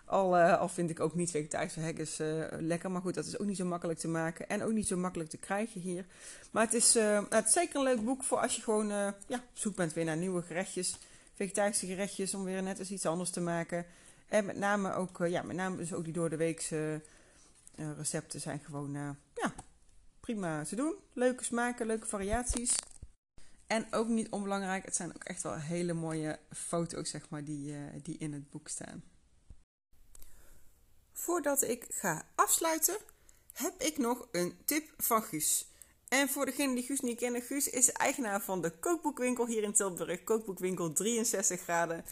Al, 0.04 0.36
al 0.36 0.68
vind 0.68 0.90
ik 0.90 1.00
ook 1.00 1.14
niet 1.14 1.30
vegetarische 1.30 1.80
haggis 1.80 2.16
lekker. 2.58 2.90
Maar 2.90 3.00
goed, 3.00 3.14
dat 3.14 3.26
is 3.26 3.38
ook 3.38 3.46
niet 3.46 3.56
zo 3.56 3.64
makkelijk 3.64 3.98
te 3.98 4.08
maken. 4.08 4.48
En 4.48 4.62
ook 4.62 4.72
niet 4.72 4.86
zo 4.86 4.96
makkelijk 4.96 5.30
te 5.30 5.36
krijgen 5.36 5.80
hier. 5.80 6.04
Maar 6.50 6.64
het 6.64 6.74
is, 6.74 6.94
het 7.28 7.52
zeker 7.52 7.76
een 7.76 7.82
leuk 7.82 8.04
boek 8.04 8.24
voor 8.24 8.38
als 8.38 8.56
je 8.56 8.62
gewoon 8.62 8.88
ja, 9.26 9.36
op 9.36 9.42
zoek 9.52 9.76
bent 9.76 9.92
weer 9.92 10.04
naar 10.04 10.16
nieuwe 10.16 10.42
gerechtjes 10.42 10.98
vegetarische 11.34 11.86
gerechtjes 11.86 12.34
om 12.34 12.44
weer 12.44 12.62
net 12.62 12.78
eens 12.78 12.90
iets 12.90 13.06
anders 13.06 13.30
te 13.30 13.40
maken. 13.40 13.86
En 14.28 14.44
met 14.44 14.56
name 14.56 14.92
ook, 14.94 15.26
ja, 15.26 15.42
met 15.42 15.56
name 15.56 15.76
dus 15.76 15.92
ook 15.92 16.04
die 16.04 16.12
door 16.12 16.30
de 16.30 16.36
weekse 16.36 17.00
recepten 17.96 18.40
zijn 18.40 18.60
gewoon, 18.64 19.16
ja, 19.34 19.54
prima 20.26 20.64
te 20.64 20.76
doen. 20.76 20.94
Leuke 21.12 21.44
smaken, 21.44 21.86
leuke 21.86 22.06
variaties. 22.06 22.74
En 23.66 23.86
ook 23.90 24.08
niet 24.08 24.30
onbelangrijk, 24.30 24.84
het 24.84 24.96
zijn 24.96 25.14
ook 25.14 25.24
echt 25.24 25.42
wel 25.42 25.56
hele 25.56 25.92
mooie 25.92 26.38
foto's, 26.52 27.10
zeg 27.10 27.28
maar, 27.28 27.44
die, 27.44 27.74
die 28.02 28.18
in 28.18 28.32
het 28.32 28.50
boek 28.50 28.68
staan. 28.68 29.02
Voordat 31.12 31.62
ik 31.62 31.84
ga 31.88 32.26
afsluiten, 32.34 32.96
heb 33.52 33.74
ik 33.78 33.98
nog 33.98 34.28
een 34.32 34.56
tip 34.64 34.92
van 34.96 35.22
Guus. 35.22 35.66
En 36.08 36.28
voor 36.28 36.46
degenen 36.46 36.74
die 36.74 36.84
Guus 36.84 37.00
niet 37.00 37.18
kennen, 37.18 37.42
Guus 37.42 37.70
is 37.70 37.92
eigenaar 37.92 38.40
van 38.40 38.62
de 38.62 38.70
kookboekwinkel 38.70 39.46
hier 39.46 39.62
in 39.62 39.72
Tilburg. 39.72 40.24
Kookboekwinkel 40.24 40.92
63 40.92 41.60
graden. 41.60 42.04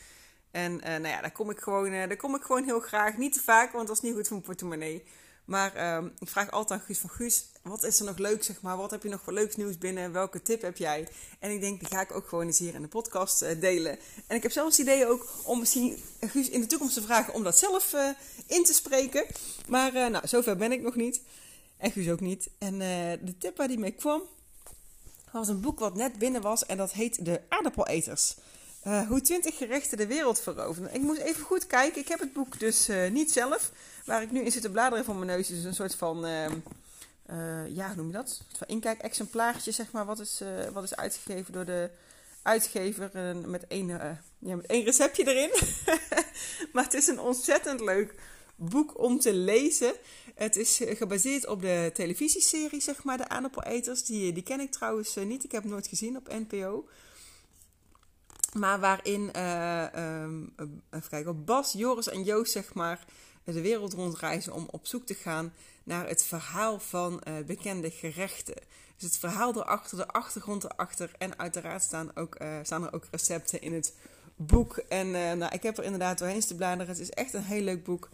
En 0.51 0.73
uh, 0.73 0.81
nou 0.83 1.07
ja, 1.07 1.21
daar 1.21 1.33
kom, 1.33 1.51
ik 1.51 1.61
gewoon, 1.61 1.93
uh, 1.93 2.07
daar 2.07 2.17
kom 2.17 2.35
ik 2.35 2.43
gewoon 2.43 2.65
heel 2.65 2.81
graag. 2.81 3.17
Niet 3.17 3.33
te 3.33 3.41
vaak, 3.41 3.73
want 3.73 3.87
dat 3.87 3.97
is 3.97 4.03
niet 4.03 4.15
goed 4.15 4.27
voor 4.27 4.37
mijn 4.37 4.49
portemonnee. 4.49 5.05
Maar 5.45 5.77
uh, 5.77 6.11
ik 6.19 6.29
vraag 6.29 6.51
altijd 6.51 6.81
aan 6.81 6.87
Guus 6.87 6.99
van 6.99 7.11
Guus, 7.11 7.53
wat 7.65 7.85
is 7.85 7.99
er 7.99 8.05
nog 8.05 8.19
leuk, 8.19 8.45
zeg 8.45 8.61
maar? 8.61 8.77
Wat 8.77 8.91
heb 8.91 9.03
je 9.03 9.09
nog 9.09 9.21
voor 9.23 9.33
leuks 9.33 9.57
nieuws 9.57 9.79
binnen? 9.79 10.13
Welke 10.13 10.43
tip 10.43 10.63
heb 10.63 10.77
jij? 10.77 11.09
En 11.39 11.51
ik 11.51 11.61
denk, 11.61 11.79
die 11.81 11.89
ga 11.89 12.01
ik 12.01 12.15
ook 12.15 12.29
gewoon 12.29 12.47
eens 12.47 12.59
hier 12.59 12.75
in 12.75 12.83
de 12.83 12.89
podcast 12.89 13.43
uh, 13.43 13.61
delen. 13.61 13.99
En 14.27 14.37
ik 14.37 14.43
heb 14.43 14.53
zelfs 14.53 14.77
het 14.77 14.87
idee 14.87 15.07
ook 15.07 15.29
om 15.45 15.59
misschien 15.59 15.99
Guus 16.21 16.49
in 16.49 16.61
de 16.61 16.67
toekomst 16.67 16.95
te 16.95 17.03
vragen 17.03 17.35
om 17.35 17.43
dat 17.43 17.59
zelf 17.59 17.95
in 18.47 18.65
te 18.65 18.73
spreken. 18.73 19.27
Maar 19.69 19.93
nou, 19.93 20.29
zover 20.29 20.57
ben 20.57 20.73
ik 20.73 20.83
nog 20.83 20.95
niet. 20.95 21.21
En 21.77 21.91
Guus 21.91 22.09
ook 22.09 22.21
niet. 22.21 22.49
En 22.59 22.79
de 23.25 23.35
tip 23.39 23.57
waar 23.57 23.69
die 23.69 23.79
mee 23.79 23.93
kwam, 23.93 24.23
was 25.31 25.49
een 25.49 25.61
boek 25.61 25.79
wat 25.79 25.95
net 25.95 26.19
binnen 26.19 26.43
was. 26.43 26.67
En 26.67 26.77
dat 26.77 26.93
heet 26.93 27.25
De 27.25 27.41
Aardappeleters. 27.49 28.35
Hoe 29.09 29.21
20 29.21 29.57
gerechten 29.57 29.99
de 29.99 30.07
wereld 30.07 30.41
veroveren. 30.41 30.95
Ik 30.95 31.01
moest 31.01 31.21
even 31.21 31.43
goed 31.43 31.67
kijken. 31.67 32.01
Ik 32.01 32.09
heb 32.09 32.21
het 32.21 32.33
boek 32.33 32.59
dus 32.59 32.89
niet 33.11 33.33
zelf. 33.33 33.73
Waar 34.05 34.23
ik 34.23 34.31
nu 34.31 34.41
in 34.41 34.53
zit 34.53 34.63
te 34.63 34.71
bladeren 34.71 35.05
van 35.05 35.15
mijn 35.15 35.27
neus. 35.27 35.51
is 35.51 35.65
een 35.65 35.75
soort 35.75 35.95
van, 35.95 36.25
ja, 37.69 37.87
hoe 37.87 37.97
noem 37.97 38.07
je 38.07 38.13
dat? 38.13 38.43
Van 38.57 38.67
inkijk-exemplaartje, 38.67 39.73
zeg 39.73 39.93
maar. 39.93 40.05
Wat 40.05 40.21
is, 40.21 40.43
wat 40.73 40.85
is 40.85 40.97
uitgegeven 40.97 41.53
door 41.53 41.65
de 41.65 41.91
uitgever. 42.43 43.37
met, 43.47 43.67
één, 43.67 43.87
ja, 44.39 44.57
met 44.57 44.67
één 44.67 44.85
receptje 44.85 45.35
erin. 45.35 45.51
maar 46.73 46.85
het 46.85 46.95
is 46.95 47.07
een 47.07 47.21
ontzettend 47.21 47.81
leuk 47.81 48.15
boek 48.57 48.99
om 48.99 49.21
te 49.21 49.35
lezen. 49.35 49.95
Het 50.35 50.57
is 50.57 50.81
eh, 50.81 50.97
gebaseerd 50.97 51.47
op 51.47 51.61
de 51.61 51.91
televisieserie, 51.93 52.81
zeg 52.81 53.05
maar, 53.05 53.17
De 53.17 53.29
Aardappeleters. 53.29 54.05
Die, 54.05 54.33
die 54.33 54.43
ken 54.43 54.61
ik 54.61 54.71
trouwens 54.71 55.17
eh, 55.17 55.25
niet. 55.25 55.45
Ik 55.45 55.53
heb 55.53 55.63
hem 55.63 55.71
nooit 55.71 55.87
gezien 55.87 56.17
op 56.17 56.29
NPO. 56.29 56.89
Maar 58.53 58.81
waarin, 58.81 59.43
um, 59.43 60.55
even 60.91 61.09
kijken, 61.09 61.45
Bas, 61.45 61.73
Joris 61.73 62.09
en 62.09 62.23
Joost, 62.23 62.53
zeg 62.53 62.75
maar, 62.75 63.05
de 63.45 63.61
wereld 63.61 63.93
rondreizen 63.93 64.53
om 64.53 64.69
op 64.71 64.87
zoek 64.87 65.07
te 65.07 65.15
gaan 65.15 65.53
naar 65.85 66.09
het 66.09 66.25
verhaal 66.25 66.79
van 66.79 67.23
uh, 67.29 67.35
bekende 67.47 67.91
gerechten. 67.91 68.55
Dus 68.97 69.05
het 69.05 69.19
verhaal 69.19 69.57
erachter, 69.57 69.97
de 69.97 70.09
achtergrond 70.09 70.65
erachter. 70.65 71.11
En 71.19 71.39
uiteraard 71.39 71.83
staan, 71.83 72.17
ook, 72.17 72.43
uh, 72.43 72.59
staan 72.63 72.85
er 72.85 72.93
ook 72.93 73.07
recepten 73.11 73.61
in 73.61 73.75
het 73.75 73.97
boek. 74.37 74.77
En 74.77 75.07
uh, 75.07 75.33
nou, 75.33 75.53
ik 75.53 75.63
heb 75.63 75.79
er 75.79 75.85
inderdaad 75.85 76.19
doorheen 76.19 76.41
te 76.41 76.55
bladeren. 76.55 76.87
Het 76.87 76.99
is 76.99 77.11
echt 77.11 77.35
een 77.35 77.43
heel 77.43 77.63
leuk 77.63 77.85
boek. 77.85 78.09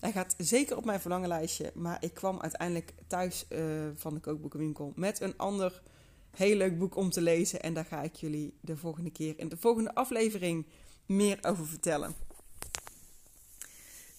Hij 0.00 0.12
gaat 0.12 0.34
zeker 0.38 0.76
op 0.76 0.84
mijn 0.84 1.00
verlangenlijstje. 1.00 1.70
Maar 1.74 1.96
ik 2.00 2.14
kwam 2.14 2.40
uiteindelijk 2.40 2.92
thuis 3.06 3.46
van 3.94 4.14
de 4.14 4.20
kookboekenwinkel 4.20 4.92
met 4.96 5.20
een 5.20 5.36
ander 5.36 5.82
heel 6.30 6.56
leuk 6.56 6.78
boek 6.78 6.96
om 6.96 7.10
te 7.10 7.20
lezen. 7.20 7.60
En 7.60 7.74
daar 7.74 7.84
ga 7.84 8.02
ik 8.02 8.14
jullie 8.14 8.54
de 8.60 8.76
volgende 8.76 9.10
keer 9.10 9.38
in 9.38 9.48
de 9.48 9.56
volgende 9.56 9.94
aflevering 9.94 10.66
meer 11.06 11.38
over 11.42 11.66
vertellen. 11.66 12.14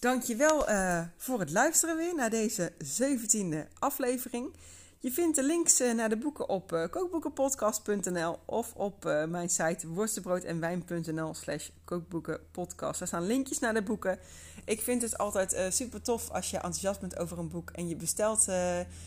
Dankjewel 0.00 0.68
uh, 0.68 1.00
voor 1.16 1.40
het 1.40 1.50
luisteren 1.50 1.96
weer 1.96 2.14
naar 2.14 2.30
deze 2.30 2.72
17e 3.00 3.78
aflevering. 3.78 4.54
Je 4.98 5.10
vindt 5.12 5.36
de 5.36 5.42
links 5.42 5.80
uh, 5.80 5.94
naar 5.94 6.08
de 6.08 6.16
boeken 6.16 6.48
op 6.48 6.72
uh, 6.72 6.84
kookboekenpodcast.nl 6.90 8.38
of 8.44 8.74
op 8.74 9.04
mijn 9.28 9.48
site 9.48 9.88
worstenbrood-en-wijn.nl 9.88 11.34
slash 11.34 11.68
kookboekenpodcast. 11.84 12.98
Daar 12.98 13.08
staan 13.08 13.26
linkjes 13.26 13.58
naar 13.58 13.74
de 13.74 13.82
boeken. 13.82 14.18
Ik 14.64 14.80
vind 14.80 15.02
het 15.02 15.18
altijd 15.18 15.74
super 15.74 16.02
tof 16.02 16.30
als 16.30 16.50
je 16.50 16.56
enthousiast 16.56 17.00
bent 17.00 17.18
over 17.18 17.38
een 17.38 17.48
boek 17.48 17.70
en 17.70 17.88
je 17.88 17.96
bestelt, 17.96 18.44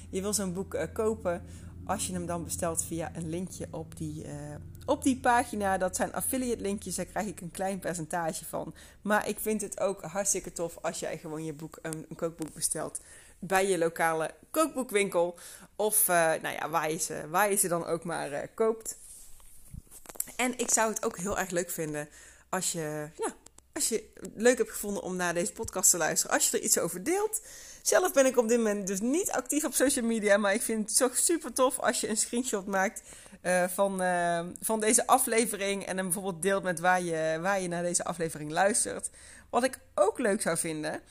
je 0.09 0.21
wil 0.21 0.33
zo'n 0.33 0.53
boek 0.53 0.87
kopen. 0.93 1.43
Als 1.85 2.07
je 2.07 2.13
hem 2.13 2.25
dan 2.25 2.43
bestelt 2.43 2.83
via 2.83 3.11
een 3.15 3.29
linkje 3.29 3.67
op 3.71 3.97
die, 3.97 4.25
op 4.91 5.03
die 5.03 5.19
pagina. 5.19 5.77
Dat 5.77 5.95
zijn 5.95 6.13
affiliate 6.13 6.61
linkjes, 6.61 6.95
daar 6.95 7.05
krijg 7.05 7.27
ik 7.27 7.41
een 7.41 7.51
klein 7.51 7.79
percentage 7.79 8.45
van. 8.45 8.73
Maar 9.01 9.27
ik 9.27 9.39
vind 9.39 9.61
het 9.61 9.79
ook 9.79 10.01
hartstikke 10.01 10.51
tof 10.51 10.77
als 10.81 10.99
jij 10.99 11.17
gewoon 11.17 11.45
je 11.45 11.53
boek, 11.53 11.79
een, 11.81 12.05
een 12.09 12.15
kookboek 12.15 12.53
bestelt 12.53 12.99
bij 13.39 13.67
je 13.67 13.77
lokale 13.77 14.33
kookboekwinkel. 14.51 15.39
Of 15.75 16.07
nou 16.07 16.47
ja, 16.47 16.69
waar, 16.69 16.91
je 16.91 16.97
ze, 16.97 17.29
waar 17.29 17.49
je 17.49 17.55
ze 17.55 17.67
dan 17.67 17.85
ook 17.85 18.03
maar 18.03 18.47
koopt. 18.47 18.97
En 20.35 20.57
ik 20.57 20.71
zou 20.71 20.93
het 20.93 21.05
ook 21.05 21.17
heel 21.17 21.39
erg 21.39 21.49
leuk 21.49 21.69
vinden 21.69 22.09
als 22.49 22.71
je, 22.71 23.09
ja, 23.15 23.35
als 23.73 23.89
je 23.89 24.11
het 24.13 24.31
leuk 24.35 24.57
hebt 24.57 24.71
gevonden 24.71 25.03
om 25.03 25.15
naar 25.15 25.33
deze 25.33 25.51
podcast 25.51 25.89
te 25.89 25.97
luisteren. 25.97 26.35
Als 26.35 26.49
je 26.49 26.57
er 26.57 26.63
iets 26.63 26.79
over 26.79 27.03
deelt. 27.03 27.41
Zelf 27.81 28.13
ben 28.13 28.25
ik 28.25 28.37
op 28.37 28.47
dit 28.47 28.57
moment 28.57 28.87
dus 28.87 28.99
niet 28.99 29.31
actief 29.31 29.63
op 29.65 29.73
social 29.73 30.05
media. 30.05 30.37
Maar 30.37 30.53
ik 30.53 30.61
vind 30.61 30.89
het 30.89 30.97
toch 30.97 31.17
super 31.17 31.53
tof 31.53 31.79
als 31.79 32.01
je 32.01 32.09
een 32.09 32.17
screenshot 32.17 32.65
maakt 32.65 33.01
uh, 33.43 33.67
van, 33.67 34.01
uh, 34.01 34.45
van 34.59 34.79
deze 34.79 35.07
aflevering. 35.07 35.85
En 35.85 35.95
hem 35.95 36.05
bijvoorbeeld 36.05 36.41
deelt 36.41 36.63
met 36.63 36.79
waar 36.79 37.01
je, 37.01 37.37
waar 37.41 37.61
je 37.61 37.67
naar 37.67 37.83
deze 37.83 38.03
aflevering 38.03 38.51
luistert. 38.51 39.09
Wat 39.49 39.63
ik 39.63 39.79
ook 39.95 40.19
leuk 40.19 40.41
zou 40.41 40.57
vinden. 40.57 41.01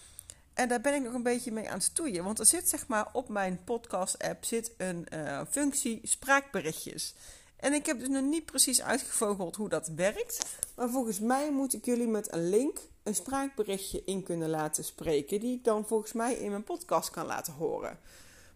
En 0.54 0.68
daar 0.68 0.80
ben 0.80 0.94
ik 0.94 1.02
nog 1.02 1.14
een 1.14 1.22
beetje 1.22 1.52
mee 1.52 1.68
aan 1.68 1.74
het 1.74 1.82
stoeien. 1.82 2.24
Want 2.24 2.38
er 2.38 2.46
zit 2.46 2.68
zeg 2.68 2.86
maar 2.86 3.06
op 3.12 3.28
mijn 3.28 3.60
podcast 3.64 4.18
app 4.18 4.44
zit 4.44 4.70
een 4.76 5.06
uh, 5.14 5.40
functie 5.50 6.00
spraakberichtjes. 6.02 7.14
En 7.60 7.72
ik 7.72 7.86
heb 7.86 7.98
dus 7.98 8.08
nog 8.08 8.22
niet 8.24 8.44
precies 8.44 8.82
uitgevogeld 8.82 9.56
hoe 9.56 9.68
dat 9.68 9.88
werkt. 9.88 10.46
Maar 10.76 10.90
volgens 10.90 11.20
mij 11.20 11.52
moet 11.52 11.74
ik 11.74 11.84
jullie 11.84 12.08
met 12.08 12.32
een 12.32 12.48
link 12.48 12.78
een 13.02 13.14
spraakberichtje 13.14 14.02
in 14.04 14.22
kunnen 14.22 14.48
laten 14.48 14.84
spreken. 14.84 15.40
Die 15.40 15.56
ik 15.56 15.64
dan 15.64 15.86
volgens 15.86 16.12
mij 16.12 16.34
in 16.34 16.50
mijn 16.50 16.64
podcast 16.64 17.10
kan 17.10 17.26
laten 17.26 17.52
horen. 17.52 17.98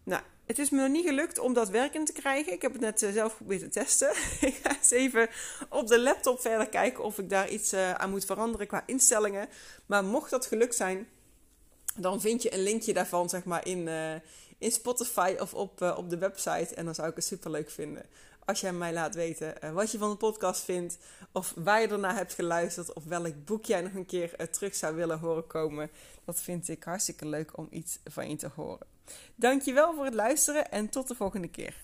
Nou, 0.03 0.23
het 0.47 0.59
is 0.59 0.71
me 0.71 0.81
nog 0.81 0.89
niet 0.89 1.07
gelukt 1.07 1.39
om 1.39 1.53
dat 1.53 1.69
werkend 1.69 2.07
te 2.07 2.13
krijgen. 2.13 2.53
Ik 2.53 2.63
heb 2.63 2.73
het 2.73 2.81
net 2.81 3.03
eh, 3.03 3.13
zelf 3.13 3.31
geprobeerd 3.31 3.61
te 3.61 3.69
testen. 3.69 4.11
ik 4.49 4.61
ga 4.63 4.77
eens 4.77 4.91
even 4.91 5.29
op 5.69 5.87
de 5.87 6.01
laptop 6.01 6.41
verder 6.41 6.69
kijken 6.69 7.05
of 7.05 7.19
ik 7.19 7.31
daar 7.31 7.49
iets 7.49 7.73
uh, 7.73 7.93
aan 7.93 8.11
moet 8.11 8.25
veranderen 8.25 8.67
qua 8.67 8.83
instellingen. 8.87 9.49
Maar 9.87 10.05
mocht 10.05 10.31
dat 10.31 10.47
gelukt 10.47 10.75
zijn, 10.75 11.09
dan 11.97 12.21
vind 12.21 12.43
je 12.43 12.55
een 12.55 12.63
linkje 12.63 12.93
daarvan 12.93 13.29
zeg 13.29 13.45
maar 13.45 13.67
in, 13.67 13.87
uh, 13.87 14.15
in 14.59 14.73
Spotify 14.73 15.37
of 15.39 15.55
op, 15.55 15.81
op 15.97 16.11
de 16.11 16.19
website. 16.19 16.75
En 16.75 16.85
dan 16.85 16.95
zou 16.95 17.09
ik 17.09 17.17
het 17.17 17.25
super 17.25 17.51
leuk 17.51 17.71
vinden 17.71 18.07
als 18.45 18.61
jij 18.61 18.73
mij 18.73 18.93
laat 18.93 19.15
weten 19.15 19.55
uh, 19.65 19.73
wat 19.73 19.93
je 19.93 19.99
van 19.99 20.11
de 20.11 20.17
podcast 20.17 20.65
vindt. 20.65 20.99
Of 21.33 21.53
waar 21.57 21.81
je 21.81 21.89
ernaar 21.89 22.17
hebt 22.17 22.35
geluisterd. 22.35 22.93
Of 22.93 23.05
welk 23.05 23.45
boek 23.45 23.65
jij 23.65 23.81
nog 23.81 23.93
een 23.93 24.07
keer 24.07 24.41
uh, 24.41 24.47
terug 24.47 24.75
zou 24.75 24.95
willen 24.95 25.19
horen 25.19 25.47
komen. 25.47 25.91
Dat 26.25 26.43
vind 26.43 26.69
ik 26.69 26.85
hartstikke 26.85 27.27
leuk 27.27 27.59
om 27.59 27.67
iets 27.71 27.99
van 28.05 28.31
je 28.31 28.37
te 28.37 28.51
horen. 28.55 28.87
Dankjewel 29.35 29.95
voor 29.95 30.05
het 30.05 30.15
luisteren 30.15 30.71
en 30.71 30.89
tot 30.89 31.09
de 31.09 31.15
volgende 31.15 31.49
keer. 31.49 31.84